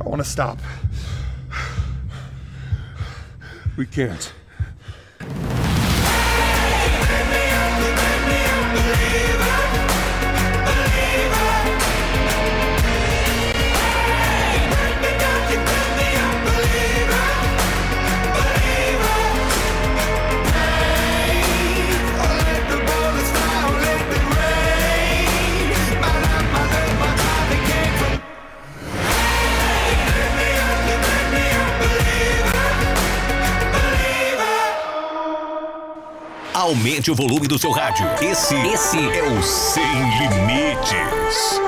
I 0.00 0.08
want 0.08 0.22
to 0.22 0.28
stop. 0.28 0.58
We 3.76 3.86
can't. 3.86 4.32
Aumente 36.70 37.10
o 37.10 37.16
volume 37.16 37.48
do 37.48 37.58
seu 37.58 37.72
rádio. 37.72 38.06
Esse, 38.22 38.54
esse 38.54 38.96
é 38.96 39.24
o 39.24 39.42
Sem 39.42 39.82
Limites. 40.20 41.59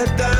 let 0.00 0.16
down 0.16 0.39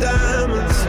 diamonds. 0.00 0.79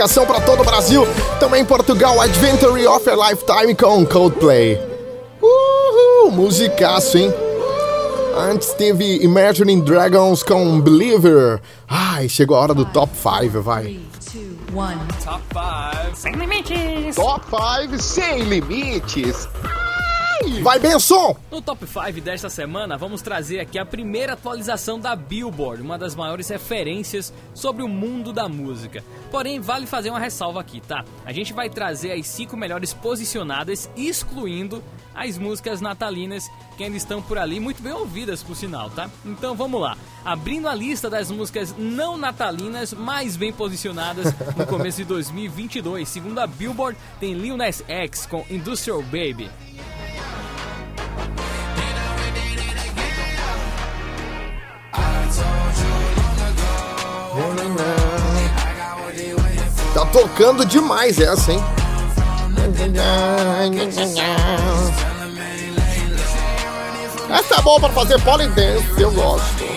Comunicação 0.00 0.24
para 0.24 0.40
todo 0.40 0.62
o 0.62 0.64
Brasil. 0.64 1.06
Também 1.38 1.60
em 1.62 1.64
Portugal, 1.64 2.20
Adventure 2.20 2.86
of 2.86 3.08
a 3.08 3.28
Lifetime 3.28 3.74
com 3.74 4.06
Coldplay. 4.06 4.80
Uhul, 5.42 6.30
musicaço, 6.30 7.18
hein? 7.18 7.32
Antes 8.34 8.72
teve 8.72 9.22
Imagining 9.22 9.80
Dragons 9.80 10.42
com 10.42 10.80
Believer. 10.80 11.60
Ai, 11.86 12.28
chegou 12.28 12.56
a 12.56 12.60
hora 12.60 12.74
do 12.74 12.86
top 12.86 13.12
5, 13.14 13.60
vai. 13.60 14.00
Top 15.22 15.42
5 15.52 16.16
sem 16.16 16.32
limites. 16.32 17.16
Top 17.16 17.44
5 17.44 18.02
sem 18.02 18.42
limites. 18.44 19.48
Vai, 20.62 20.78
Benção! 20.78 21.34
No 21.50 21.62
Top 21.62 21.86
5 21.86 22.20
desta 22.20 22.50
semana, 22.50 22.98
vamos 22.98 23.22
trazer 23.22 23.60
aqui 23.60 23.78
a 23.78 23.86
primeira 23.86 24.34
atualização 24.34 25.00
da 25.00 25.16
Billboard, 25.16 25.82
uma 25.82 25.96
das 25.96 26.14
maiores 26.14 26.50
referências 26.50 27.32
sobre 27.54 27.82
o 27.82 27.88
mundo 27.88 28.30
da 28.30 28.46
música. 28.46 29.02
Porém, 29.30 29.58
vale 29.58 29.86
fazer 29.86 30.10
uma 30.10 30.20
ressalva 30.20 30.60
aqui, 30.60 30.82
tá? 30.82 31.02
A 31.24 31.32
gente 31.32 31.54
vai 31.54 31.70
trazer 31.70 32.12
as 32.12 32.26
5 32.26 32.58
melhores 32.58 32.92
posicionadas, 32.92 33.88
excluindo 33.96 34.84
as 35.14 35.38
músicas 35.38 35.80
natalinas 35.80 36.50
que 36.76 36.84
ainda 36.84 36.96
estão 36.96 37.22
por 37.22 37.38
ali, 37.38 37.58
muito 37.58 37.82
bem 37.82 37.92
ouvidas 37.92 38.42
por 38.42 38.54
sinal, 38.54 38.90
tá? 38.90 39.10
Então 39.24 39.54
vamos 39.54 39.80
lá. 39.80 39.96
Abrindo 40.24 40.68
a 40.68 40.74
lista 40.74 41.08
das 41.08 41.30
músicas 41.30 41.74
não 41.78 42.18
natalinas 42.18 42.92
mais 42.92 43.36
bem 43.36 43.52
posicionadas 43.52 44.34
no 44.56 44.66
começo 44.66 44.98
de 44.98 45.04
2022. 45.04 46.08
Segundo 46.08 46.38
a 46.38 46.46
Billboard, 46.46 46.98
tem 47.18 47.32
Lil 47.32 47.56
Nas 47.56 47.82
X 47.88 48.26
com 48.26 48.44
Industrial 48.50 49.02
Baby. 49.02 49.50
Tocando 60.12 60.64
demais 60.64 61.18
essa, 61.18 61.52
hein? 61.52 61.60
Essa 67.30 67.54
é 67.54 67.62
boa 67.62 67.80
pra 67.80 67.90
fazer 67.90 68.20
polidense, 68.22 69.00
eu 69.00 69.10
gosto. 69.12 69.70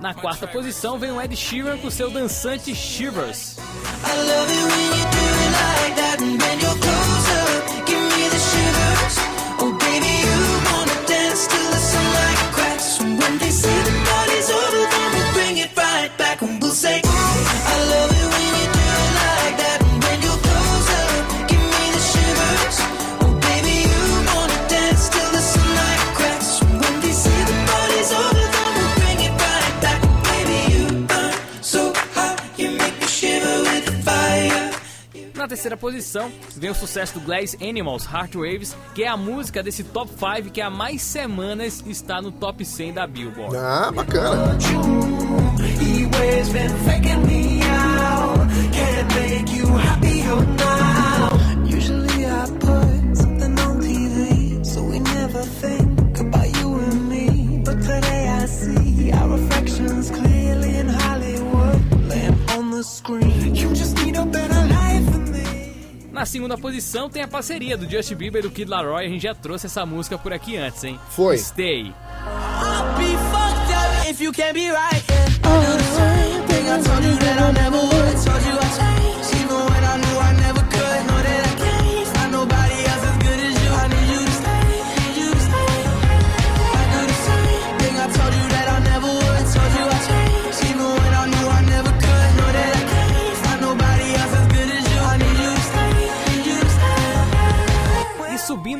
Na 0.00 0.14
quarta 0.14 0.46
posição 0.46 0.98
vem 1.00 1.10
o 1.10 1.20
Ed 1.20 1.34
Sheeran 1.34 1.78
com 1.78 1.90
seu 1.90 2.08
dançante 2.10 2.72
Shivers. 2.74 3.56
Na 6.62 6.65
terceira 35.56 35.76
posição 35.76 36.30
vem 36.54 36.68
o 36.68 36.74
sucesso 36.74 37.18
do 37.18 37.20
Glass 37.20 37.56
Animals, 37.62 38.04
Heart 38.04 38.34
Waves, 38.34 38.76
que 38.94 39.04
é 39.04 39.08
a 39.08 39.16
música 39.16 39.62
desse 39.62 39.82
top 39.82 40.10
5 40.10 40.50
que 40.50 40.60
há 40.60 40.68
mais 40.68 41.00
semanas 41.00 41.82
está 41.86 42.20
no 42.20 42.30
top 42.30 42.62
100 42.62 42.92
da 42.92 43.06
Billboard. 43.06 43.56
Ah, 43.56 43.90
bacana. 43.90 44.58
Usually 51.64 52.26
I 52.26 52.46
put 52.60 53.16
something 53.16 53.58
on 53.60 53.80
TV, 53.80 54.64
so 54.64 54.82
we 54.82 54.98
never 54.98 55.42
think 55.42 56.20
about 56.20 56.48
you 56.58 56.74
and 56.74 57.08
me. 57.08 57.62
But 57.64 57.80
today 57.80 58.28
I 58.28 58.46
see 58.46 59.12
our 59.12 59.28
reflections 59.28 60.10
clearly 60.10 60.76
in 60.76 60.88
Hollywood, 60.88 62.08
laying 62.08 62.38
on 62.50 62.70
the 62.70 62.82
screen. 62.82 63.35
Na 66.16 66.24
segunda 66.24 66.56
posição 66.56 67.10
tem 67.10 67.22
a 67.22 67.28
parceria 67.28 67.76
do 67.76 67.86
Justin 67.86 68.14
Bieber 68.14 68.38
e 68.38 68.48
do 68.48 68.50
Kid 68.50 68.70
Laroi. 68.70 69.04
A 69.04 69.08
gente 69.10 69.20
já 69.20 69.34
trouxe 69.34 69.66
essa 69.66 69.84
música 69.84 70.16
por 70.16 70.32
aqui 70.32 70.56
antes, 70.56 70.82
hein? 70.82 70.98
Foi. 71.10 71.36
Stay. 71.36 71.92
I'll 71.92 72.96
be 72.96 73.16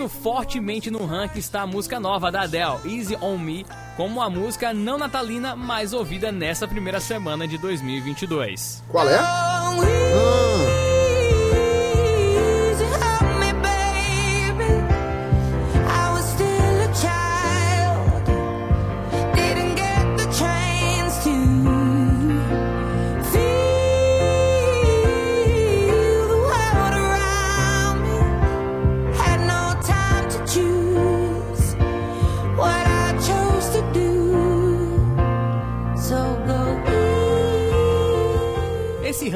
subindo 0.06 0.08
fortemente 0.08 0.90
no 0.90 1.04
ranking 1.04 1.38
está 1.38 1.62
a 1.62 1.66
música 1.66 2.00
nova 2.00 2.30
da 2.30 2.42
Adele, 2.42 2.78
Easy 2.84 3.16
On 3.20 3.36
Me, 3.38 3.66
como 3.96 4.20
a 4.22 4.30
música 4.30 4.72
não 4.72 4.98
natalina 4.98 5.54
mais 5.54 5.92
ouvida 5.92 6.32
nessa 6.32 6.66
primeira 6.66 7.00
semana 7.00 7.46
de 7.46 7.58
2022. 7.58 8.82
Qual 8.88 9.08
é? 9.08 9.18
Esse 9.18 10.45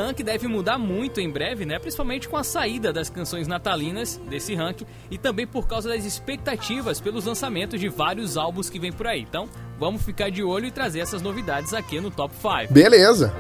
ranking 0.01 0.25
deve 0.25 0.49
mudar 0.49 0.79
muito 0.79 1.21
em 1.21 1.31
breve, 1.31 1.65
né? 1.65 1.79
Principalmente 1.79 2.29
com 2.29 2.37
a 2.37 2.45
saída 2.45 2.93
das 2.93 3.11
canções 3.11 3.47
natalinas 3.47 4.21
desse 4.29 4.55
ranking 4.55 4.87
e 5.11 5.19
também 5.19 5.47
por 5.47 5.67
causa 5.67 5.89
das 5.89 6.05
expectativas 6.05 7.01
pelos 7.01 7.25
lançamentos 7.25 7.79
de 7.79 7.89
vários 7.89 8.37
álbuns 8.37 8.71
que 8.71 8.79
vem 8.79 8.93
por 8.93 9.07
aí. 9.07 9.21
Então, 9.21 9.49
vamos 9.79 10.03
ficar 10.03 10.31
de 10.31 10.43
olho 10.43 10.67
e 10.67 10.71
trazer 10.71 11.01
essas 11.01 11.23
novidades 11.23 11.75
aqui 11.75 12.01
no 12.01 12.11
Top 12.11 12.35
5. 12.35 12.73
Beleza. 12.73 13.33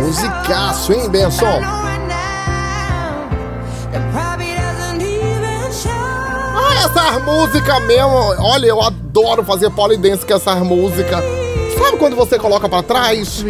Musicaço, 0.00 0.92
hein, 0.92 1.08
Benção? 1.08 1.60
Ah, 6.56 6.74
essas 6.84 7.24
músicas 7.24 7.82
mesmo. 7.84 8.14
Olha, 8.38 8.66
eu 8.66 8.80
adoro 8.80 9.44
fazer 9.44 9.70
polidense 9.70 10.24
com 10.24 10.34
essas 10.34 10.58
músicas. 10.60 11.43
Sabe 11.78 11.98
quando 11.98 12.16
você 12.16 12.38
coloca 12.38 12.68
pra 12.68 12.82
trás? 12.82 13.44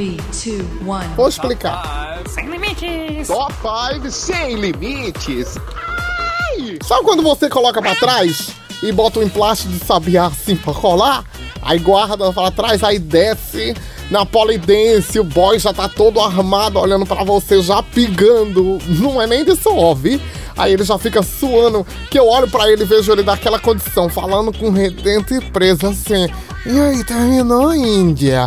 Vou 1.16 1.28
explicar. 1.28 2.22
Sem 2.28 2.48
limites. 2.48 3.28
Top 3.28 3.52
5 3.92 4.10
sem 4.10 4.54
limites. 4.56 5.56
Ai! 5.56 6.78
Sabe 6.82 7.04
quando 7.04 7.22
você 7.22 7.48
coloca 7.48 7.80
pra 7.80 7.94
trás 7.94 8.50
e 8.82 8.90
bota 8.92 9.20
um 9.20 9.22
emplasto 9.22 9.68
de 9.68 9.78
sabiá 9.84 10.26
assim 10.26 10.56
pra 10.56 10.72
colar? 10.72 11.24
Aí 11.62 11.78
guarda 11.78 12.32
pra 12.32 12.50
trás, 12.50 12.82
aí 12.82 12.98
desce 12.98 13.74
na 14.10 14.26
polidense, 14.26 15.18
o 15.18 15.24
boy 15.24 15.58
já 15.58 15.72
tá 15.72 15.88
todo 15.88 16.20
armado 16.20 16.78
olhando 16.78 17.06
pra 17.06 17.24
você, 17.24 17.62
já 17.62 17.82
pingando. 17.82 18.78
Não 18.86 19.20
é 19.20 19.26
nem 19.26 19.44
de 19.44 19.56
suave. 19.56 20.20
Aí 20.56 20.72
ele 20.72 20.84
já 20.84 20.96
fica 20.98 21.22
suando, 21.22 21.84
que 22.10 22.18
eu 22.18 22.26
olho 22.26 22.48
pra 22.48 22.70
ele 22.70 22.82
e 22.82 22.86
vejo 22.86 23.10
ele 23.10 23.22
daquela 23.22 23.58
condição, 23.58 24.08
falando 24.08 24.56
com 24.56 24.70
redento 24.70 25.34
e 25.34 25.40
preso 25.40 25.86
assim. 25.86 26.28
E 26.66 26.80
aí, 26.80 27.04
terminou, 27.04 27.74
Índia? 27.74 28.46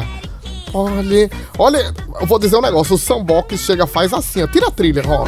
Olha, 0.74 1.30
olha, 1.58 1.94
eu 2.20 2.28
vou 2.28 2.40
dizer 2.40 2.58
um 2.58 2.62
negócio, 2.62 2.96
o 2.96 2.98
Sambox 2.98 3.60
chega, 3.60 3.88
faz 3.88 4.14
assim, 4.14 4.44
ó, 4.44 4.48
tira 4.48 4.68
a 4.68 4.72
trilha, 4.72 5.02
ó. 5.08 5.26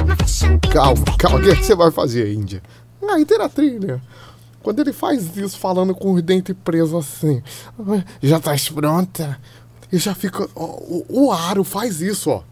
Calma, 0.72 1.06
calma, 1.18 1.40
o 1.40 1.52
é 1.52 1.56
que 1.56 1.64
você 1.64 1.76
vai 1.76 1.92
fazer, 1.92 2.34
Índia? 2.34 2.62
Aí, 3.10 3.26
tira 3.26 3.46
a 3.46 3.50
trilha. 3.50 4.02
Quando 4.62 4.80
ele 4.80 4.94
faz 4.94 5.36
isso, 5.38 5.58
falando 5.58 5.96
com 5.96 6.14
os 6.14 6.22
dentes 6.22 6.56
presos 6.64 6.94
assim, 6.94 7.42
já 8.22 8.40
tá 8.40 8.54
pronta? 8.74 9.40
E 9.92 9.98
já 9.98 10.14
fica, 10.14 10.48
ó, 10.56 10.66
o, 10.66 11.06
o 11.10 11.32
aro 11.32 11.64
faz 11.64 12.02
isso, 12.02 12.30
ó. 12.30 12.44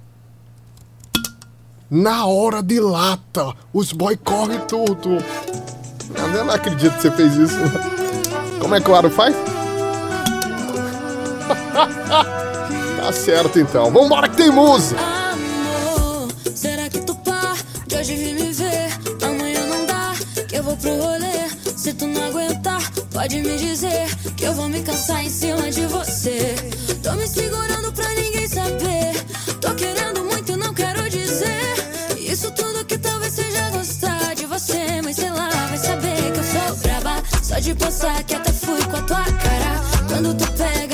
Na 1.89 2.25
hora 2.25 2.61
de 2.61 2.81
lata, 2.81 3.53
os 3.71 3.93
boy 3.93 4.17
correm 4.17 4.59
tudo. 4.67 5.23
Eu 6.17 6.43
não 6.43 6.53
acredito 6.53 6.93
que 6.95 7.01
você 7.01 7.11
fez 7.11 7.33
isso. 7.35 7.55
Como 8.59 8.75
é 8.75 8.81
que 8.81 8.91
o 8.91 8.95
Aro 8.95 9.09
faz? 9.09 9.33
tá 12.99 13.11
certo 13.13 13.57
então. 13.57 13.89
Vambora 13.89 14.27
que 14.27 14.35
tem 14.35 14.51
música. 14.51 14.99
Amor, 14.99 16.27
será 16.53 16.89
que 16.89 16.99
tu 16.99 17.15
pá 17.15 17.53
de 17.87 17.95
hoje 17.95 18.15
vim 18.15 18.33
me 18.33 18.51
ver? 18.51 18.89
Amanhã 19.23 19.65
não 19.67 19.85
dá, 19.85 20.11
que 20.45 20.57
eu 20.57 20.63
vou 20.63 20.75
pro 20.75 20.93
rolê. 20.93 21.47
Se 21.77 21.93
tu 21.93 22.05
não 22.05 22.21
aguentar, 22.25 22.81
pode 23.13 23.41
me 23.41 23.57
dizer 23.57 24.13
que 24.35 24.43
eu 24.43 24.53
vou 24.53 24.67
me 24.67 24.81
cansar 24.81 25.23
em 25.23 25.29
cima 25.29 25.71
de 25.71 25.85
você. 25.85 26.53
Tô 27.01 27.13
me 27.13 27.25
segurando 27.25 27.93
pra 27.93 28.09
ninguém 28.09 28.45
saber. 28.49 29.13
Tô 29.61 29.73
querendo 29.73 30.16
de 37.67 37.75
passar 37.75 38.23
que 38.23 38.33
até 38.33 38.53
fui 38.53 38.81
com 38.85 38.95
a 38.95 39.01
tua 39.01 39.25
cara. 39.25 39.81
Quando 40.07 40.33
tu 40.35 40.51
pega 40.53 40.86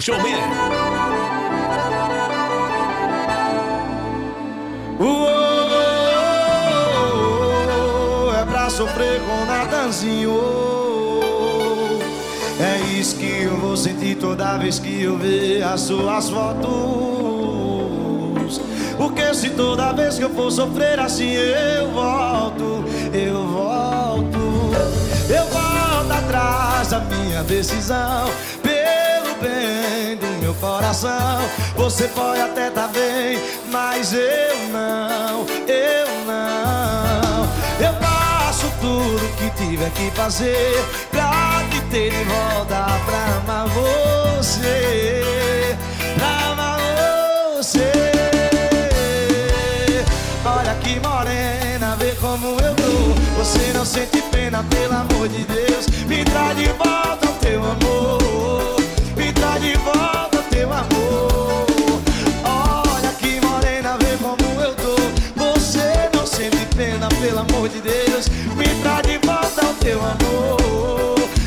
Romeu 0.00 0.02
Showman. 0.02 0.40
É 8.38 8.44
pra 8.44 8.70
sofrer 8.70 9.20
com 9.20 9.44
nadanzinho. 9.44 10.40
É 12.58 12.78
isso 12.98 13.16
que 13.16 13.42
eu 13.42 13.56
vou 13.56 13.76
sentir 13.76 14.16
toda 14.16 14.56
vez 14.58 14.78
que 14.78 15.02
eu 15.02 15.18
ver 15.18 15.62
as 15.62 15.82
suas 15.82 16.30
fotos. 16.30 16.70
Porque 18.96 19.34
se 19.34 19.50
toda 19.50 19.92
vez 19.92 20.16
que 20.16 20.24
eu 20.24 20.30
for 20.30 20.50
sofrer 20.50 20.98
assim 21.00 21.32
eu 21.32 21.90
volto, 21.90 22.84
eu 23.14 23.46
volto, 23.46 24.38
eu 25.28 25.44
volto 25.46 26.12
atrás 26.12 26.88
da 26.88 27.00
minha 27.00 27.42
decisão. 27.42 28.30
Bem 29.40 30.16
do 30.16 30.26
meu 30.42 30.54
coração, 30.54 31.40
você 31.74 32.06
pode 32.08 32.40
até 32.42 32.68
tá 32.68 32.86
bem, 32.88 33.38
mas 33.70 34.12
eu 34.12 34.68
não, 34.70 35.46
eu 35.66 36.24
não. 36.26 37.48
Eu 37.80 37.94
faço 38.00 38.70
tudo 38.80 39.36
que 39.38 39.48
tiver 39.56 39.90
que 39.92 40.10
fazer 40.10 40.84
pra 41.10 41.62
te 41.70 41.80
ter 41.90 42.10
de 42.10 42.24
volta 42.24 42.84
pra 43.06 43.36
amar 43.38 43.66
você, 43.68 44.82
pra 46.16 46.52
amar 46.52 46.78
você. 47.56 47.90
Olha 50.44 50.74
que 50.82 51.00
morena, 51.00 51.96
vê 51.96 52.12
como 52.20 52.60
eu 52.60 52.74
tô. 52.74 53.40
Você 53.42 53.72
não 53.72 53.86
sente 53.86 54.20
pena, 54.30 54.62
pelo 54.64 54.94
amor 54.94 55.28
de 55.28 55.44
Deus. 55.44 55.86
Me 56.06 56.24
traz 56.24 56.58
de 56.58 56.66
volta 56.72 57.26
o 57.26 57.32
teu 57.40 57.64
amor. 57.64 58.59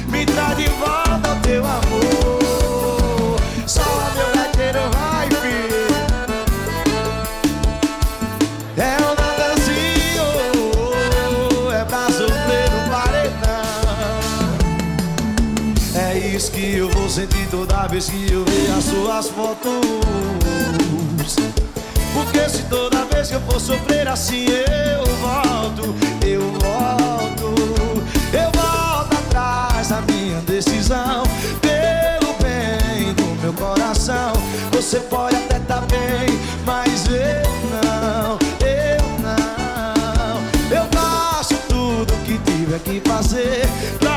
Me 0.07 0.25
traz 0.25 0.57
de 0.57 0.67
volta 0.69 1.31
o 1.31 1.39
teu 1.41 1.63
amor. 1.65 3.39
Só 3.65 3.81
meu 4.15 4.27
vai, 4.91 5.27
filho. 5.29 5.87
É 8.77 8.97
um 9.01 9.13
nadanzinho, 9.21 10.27
é 11.71 11.83
no 12.69 12.81
paredão. 12.89 13.63
É 15.95 16.17
isso 16.17 16.51
que 16.51 16.77
eu 16.77 16.89
vou 16.89 17.09
sentir 17.09 17.47
toda 17.49 17.87
vez 17.87 18.09
que 18.09 18.31
eu 18.31 18.43
ver 18.45 18.71
as 18.77 18.83
suas 18.83 19.29
fotos. 19.29 20.03
Porque 22.13 22.47
se 22.49 22.63
toda 22.63 23.05
vez 23.05 23.27
que 23.29 23.35
eu 23.35 23.41
for 23.41 23.59
sofrer 23.59 24.07
assim 24.07 24.45
eu 24.45 25.03
volto, 25.17 25.95
eu 26.25 26.41
volto, 26.61 27.42
decisão. 30.63 31.23
Pelo 31.61 32.33
bem 32.41 33.13
do 33.13 33.41
meu 33.41 33.53
coração, 33.53 34.33
você 34.71 34.99
pode 34.99 35.35
até 35.35 35.59
tá 35.59 35.81
bem, 35.81 36.39
mas 36.65 37.05
eu 37.07 37.43
não, 37.71 38.39
eu 38.65 39.03
não. 39.21 40.75
Eu 40.75 40.87
faço 40.91 41.55
tudo 41.67 42.13
que 42.25 42.37
tiver 42.39 42.79
que 42.79 43.01
fazer 43.07 43.65
pra 43.99 44.12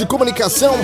de 0.00 0.06
Comunicação 0.06 0.74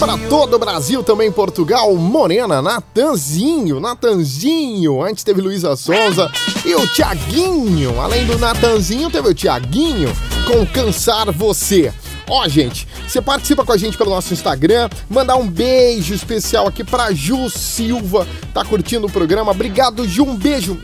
para 0.00 0.18
todo 0.28 0.54
o 0.54 0.58
Brasil, 0.58 1.00
também 1.04 1.30
Portugal. 1.30 1.94
Morena, 1.94 2.60
Natanzinho, 2.60 3.78
Natanzinho. 3.78 5.00
Antes 5.00 5.22
teve 5.22 5.40
Luísa 5.40 5.76
Souza 5.76 6.28
e 6.64 6.74
o 6.74 6.88
Tiaguinho. 6.88 8.00
Além 8.00 8.26
do 8.26 8.36
Natanzinho, 8.36 9.12
teve 9.12 9.28
o 9.28 9.34
Tiaguinho 9.34 10.12
com 10.44 10.66
Cansar 10.66 11.30
Você. 11.30 11.92
Ó, 12.28 12.48
gente, 12.48 12.88
você 13.06 13.22
participa 13.22 13.64
com 13.64 13.70
a 13.70 13.76
gente 13.76 13.96
pelo 13.96 14.10
nosso 14.10 14.34
Instagram, 14.34 14.88
mandar 15.08 15.36
um 15.36 15.46
beijo 15.46 16.12
especial 16.12 16.66
aqui 16.66 16.82
pra 16.82 17.12
Ju 17.12 17.48
Silva, 17.48 18.26
tá 18.52 18.64
curtindo 18.64 19.06
o 19.06 19.10
programa. 19.10 19.52
Obrigado, 19.52 20.08
Ju, 20.08 20.24
um 20.24 20.34
beijo 20.34 20.76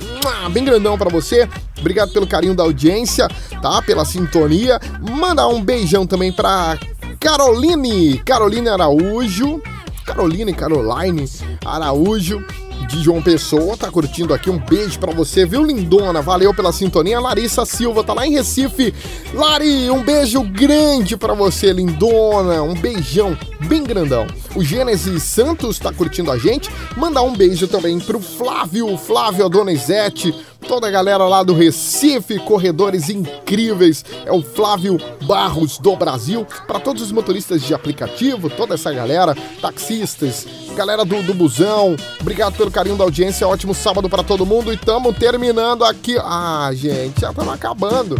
bem 0.52 0.64
grandão 0.64 0.96
pra 0.96 1.10
você. 1.10 1.48
Obrigado 1.80 2.12
pelo 2.12 2.28
carinho 2.28 2.54
da 2.54 2.62
audiência, 2.62 3.26
tá? 3.60 3.82
Pela 3.82 4.04
sintonia. 4.04 4.80
Mandar 5.00 5.48
um 5.48 5.60
beijão 5.60 6.06
também 6.06 6.30
pra 6.30 6.78
Caroline, 7.22 8.18
Caroline 8.24 8.68
Araújo. 8.68 9.62
Caroline, 10.04 10.52
Caroline 10.52 11.28
Araújo 11.64 12.44
de 12.88 13.00
João 13.00 13.22
Pessoa, 13.22 13.76
tá 13.76 13.88
curtindo 13.92 14.34
aqui. 14.34 14.50
Um 14.50 14.58
beijo 14.58 14.98
pra 14.98 15.12
você, 15.12 15.46
viu, 15.46 15.62
lindona? 15.62 16.20
Valeu 16.20 16.52
pela 16.52 16.72
sintonia. 16.72 17.20
Larissa 17.20 17.64
Silva 17.64 18.02
tá 18.02 18.12
lá 18.12 18.26
em 18.26 18.32
Recife. 18.32 18.92
Lari, 19.32 19.88
um 19.88 20.02
beijo 20.02 20.42
grande 20.42 21.16
pra 21.16 21.32
você, 21.32 21.72
lindona. 21.72 22.60
Um 22.62 22.74
beijão 22.74 23.38
bem 23.68 23.84
grandão. 23.84 24.26
O 24.56 24.64
Gênesis 24.64 25.22
Santos 25.22 25.78
tá 25.78 25.92
curtindo 25.92 26.30
a 26.32 26.36
gente. 26.36 26.70
Mandar 26.96 27.22
um 27.22 27.34
beijo 27.34 27.68
também 27.68 28.00
pro 28.00 28.20
Flávio, 28.20 28.98
Flávio 28.98 29.46
Adonizete, 29.46 30.34
toda 30.62 30.86
a 30.86 30.90
galera 30.90 31.24
lá 31.24 31.42
do 31.42 31.52
Recife, 31.52 32.38
corredores 32.38 33.10
incríveis. 33.10 34.04
É 34.24 34.32
o 34.32 34.42
Flávio 34.42 34.98
Barros 35.26 35.78
do 35.78 35.94
Brasil. 35.96 36.46
Para 36.66 36.80
todos 36.80 37.02
os 37.02 37.12
motoristas 37.12 37.62
de 37.62 37.74
aplicativo, 37.74 38.48
toda 38.48 38.74
essa 38.74 38.92
galera, 38.92 39.36
taxistas, 39.60 40.46
galera 40.74 41.04
do, 41.04 41.22
do 41.22 41.34
busão. 41.34 41.96
Obrigado 42.20 42.56
pelo 42.56 42.70
carinho 42.70 42.96
da 42.96 43.04
audiência. 43.04 43.46
Ótimo 43.46 43.74
sábado 43.74 44.08
para 44.08 44.22
todo 44.22 44.46
mundo. 44.46 44.72
E 44.72 44.76
tamo 44.76 45.12
terminando 45.12 45.84
aqui. 45.84 46.16
Ah, 46.18 46.70
gente, 46.72 47.20
já 47.20 47.30
estamos 47.30 47.52
acabando. 47.52 48.16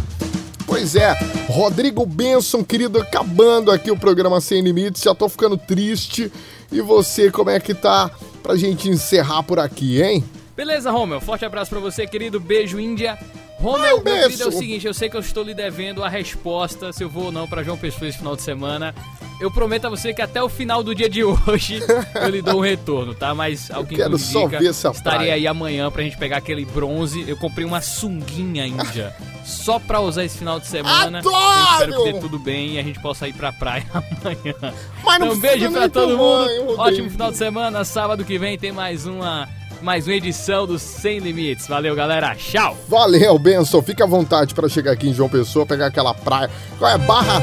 Pois 0.66 0.96
é, 0.96 1.12
Rodrigo 1.48 2.06
Benson, 2.06 2.64
querido, 2.64 2.98
acabando 2.98 3.70
aqui 3.70 3.90
o 3.90 3.98
programa 3.98 4.40
Sem 4.40 4.62
Limites, 4.62 5.02
já 5.02 5.14
tô 5.14 5.28
ficando 5.28 5.56
triste. 5.56 6.32
E 6.70 6.80
você, 6.80 7.30
como 7.30 7.50
é 7.50 7.60
que 7.60 7.74
tá 7.74 8.10
pra 8.42 8.56
gente 8.56 8.88
encerrar 8.88 9.42
por 9.42 9.58
aqui, 9.58 10.00
hein? 10.00 10.24
Beleza, 10.56 10.90
Romeu. 10.90 11.20
Forte 11.20 11.44
abraço 11.44 11.70
pra 11.70 11.80
você, 11.80 12.06
querido. 12.06 12.38
Beijo, 12.38 12.78
Índia. 12.78 13.18
Romeu, 13.58 13.98
um 14.00 14.02
meu 14.02 14.22
querido, 14.24 14.42
é 14.42 14.46
o 14.46 14.50
seguinte, 14.50 14.86
eu 14.88 14.92
sei 14.92 15.08
que 15.08 15.16
eu 15.16 15.20
estou 15.20 15.44
lhe 15.44 15.54
devendo 15.54 16.02
a 16.02 16.08
resposta 16.08 16.92
se 16.92 17.04
eu 17.04 17.08
vou 17.08 17.26
ou 17.26 17.32
não 17.32 17.46
pra 17.46 17.62
João 17.62 17.78
Pessoa 17.78 18.08
esse 18.08 18.18
final 18.18 18.34
de 18.34 18.42
semana. 18.42 18.92
Eu 19.40 19.52
prometo 19.52 19.86
a 19.86 19.88
você 19.88 20.12
que 20.12 20.20
até 20.20 20.42
o 20.42 20.48
final 20.48 20.82
do 20.82 20.92
dia 20.92 21.08
de 21.08 21.22
hoje 21.22 21.80
eu 22.14 22.28
lhe 22.28 22.42
dou 22.42 22.58
um 22.58 22.60
retorno, 22.60 23.14
tá? 23.14 23.32
Mas 23.34 23.70
ao 23.70 23.84
que 23.84 23.94
quero 23.94 24.10
tudo 24.10 24.18
só 24.20 24.42
indica, 24.42 24.58
ver 24.58 24.66
essa 24.70 24.90
estarei 24.90 25.18
praia. 25.18 25.34
aí 25.34 25.46
amanhã 25.46 25.90
pra 25.92 26.02
gente 26.02 26.16
pegar 26.16 26.38
aquele 26.38 26.64
bronze. 26.64 27.24
Eu 27.28 27.36
comprei 27.36 27.64
uma 27.64 27.80
sunguinha 27.80 28.66
índia 28.66 29.14
só 29.44 29.78
pra 29.78 30.00
usar 30.00 30.24
esse 30.24 30.38
final 30.38 30.58
de 30.58 30.66
semana. 30.66 31.18
Adoro! 31.20 31.36
Eu 31.36 31.72
espero 31.72 31.96
que 32.04 32.12
dê 32.12 32.18
tudo 32.20 32.38
bem 32.40 32.72
e 32.74 32.78
a 32.80 32.82
gente 32.82 33.00
possa 33.00 33.28
ir 33.28 33.32
pra 33.32 33.52
praia 33.52 33.86
amanhã. 33.94 34.74
Mas 35.04 35.18
não 35.20 35.26
então, 35.28 35.36
um 35.36 35.40
beijo 35.40 35.70
pra 35.70 35.88
todo 35.88 36.18
mundo. 36.18 36.80
Ótimo 36.80 37.10
final 37.10 37.30
de 37.30 37.36
semana. 37.36 37.84
Sábado 37.84 38.24
que 38.24 38.38
vem 38.38 38.58
tem 38.58 38.72
mais 38.72 39.06
uma 39.06 39.48
mais 39.82 40.06
uma 40.06 40.14
edição 40.14 40.66
do 40.66 40.78
Sem 40.78 41.18
Limites. 41.18 41.66
Valeu, 41.66 41.94
galera. 41.94 42.34
Tchau. 42.36 42.76
Valeu, 42.88 43.38
Benson. 43.38 43.82
Fica 43.82 44.04
à 44.04 44.06
vontade 44.06 44.54
para 44.54 44.68
chegar 44.68 44.92
aqui 44.92 45.08
em 45.08 45.12
João 45.12 45.28
Pessoa, 45.28 45.66
pegar 45.66 45.86
aquela 45.86 46.14
praia. 46.14 46.48
Qual 46.78 46.90
é? 46.90 46.96
Barra 46.96 47.40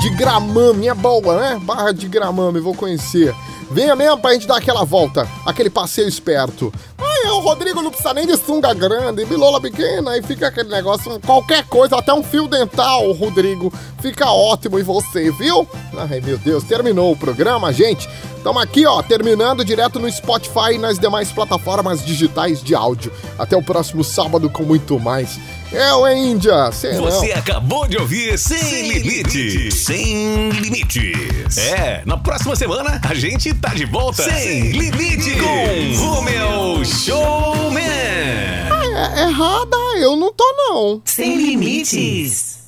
de 0.00 0.10
Gramame. 0.16 0.88
É 0.88 0.94
boa, 0.94 1.40
né? 1.40 1.60
Barra 1.62 1.92
de 1.92 2.08
Gramame, 2.08 2.58
vou 2.58 2.74
conhecer. 2.74 3.34
Venha 3.70 3.94
mesmo 3.94 4.18
pra 4.18 4.32
gente 4.32 4.46
dar 4.46 4.56
aquela 4.56 4.84
volta, 4.84 5.28
aquele 5.44 5.68
passeio 5.68 6.08
esperto. 6.08 6.72
Ai, 7.24 7.30
o 7.30 7.40
Rodrigo 7.40 7.80
não 7.80 7.90
precisa 7.90 8.12
nem 8.12 8.26
de 8.26 8.36
sunga 8.36 8.74
grande, 8.74 9.24
bilola 9.24 9.58
pequena, 9.58 10.10
aí 10.10 10.22
fica 10.22 10.48
aquele 10.48 10.68
negócio, 10.68 11.18
qualquer 11.20 11.64
coisa, 11.64 11.96
até 11.96 12.12
um 12.12 12.22
fio 12.22 12.46
dental, 12.46 13.10
Rodrigo. 13.12 13.72
Fica 14.02 14.30
ótimo 14.30 14.78
em 14.78 14.82
você, 14.82 15.30
viu? 15.30 15.66
Ai, 15.96 16.20
meu 16.20 16.36
Deus, 16.36 16.64
terminou 16.64 17.10
o 17.10 17.16
programa, 17.16 17.72
gente. 17.72 18.06
Estamos 18.36 18.62
aqui, 18.62 18.84
ó, 18.84 19.02
terminando 19.02 19.64
direto 19.64 19.98
no 19.98 20.12
Spotify 20.12 20.74
e 20.74 20.78
nas 20.78 20.98
demais 20.98 21.32
plataformas 21.32 22.04
digitais 22.04 22.62
de 22.62 22.74
áudio. 22.74 23.10
Até 23.38 23.56
o 23.56 23.62
próximo 23.62 24.04
sábado 24.04 24.50
com 24.50 24.62
muito 24.62 25.00
mais. 25.00 25.38
Eu, 25.74 26.06
hein, 26.06 26.32
Índia? 26.32 26.70
Sei 26.70 26.92
não. 26.92 27.02
Você 27.02 27.32
acabou 27.32 27.88
de 27.88 27.98
ouvir 27.98 28.38
Sem, 28.38 28.88
Limites. 28.88 29.74
Sem 29.84 30.50
Limites. 30.50 31.56
É, 31.58 32.02
na 32.06 32.16
próxima 32.16 32.54
semana 32.54 33.00
a 33.02 33.14
gente 33.14 33.52
tá 33.54 33.74
de 33.74 33.84
volta. 33.84 34.22
Sem 34.22 34.70
Limites. 34.70 35.34
Com 35.40 36.06
Romeu 36.06 36.84
Showman. 36.84 37.82
É, 37.82 39.22
errada, 39.22 39.76
eu 39.98 40.14
não 40.14 40.32
tô 40.32 40.44
não. 40.56 41.02
Sem 41.04 41.36
limites. 41.36 42.58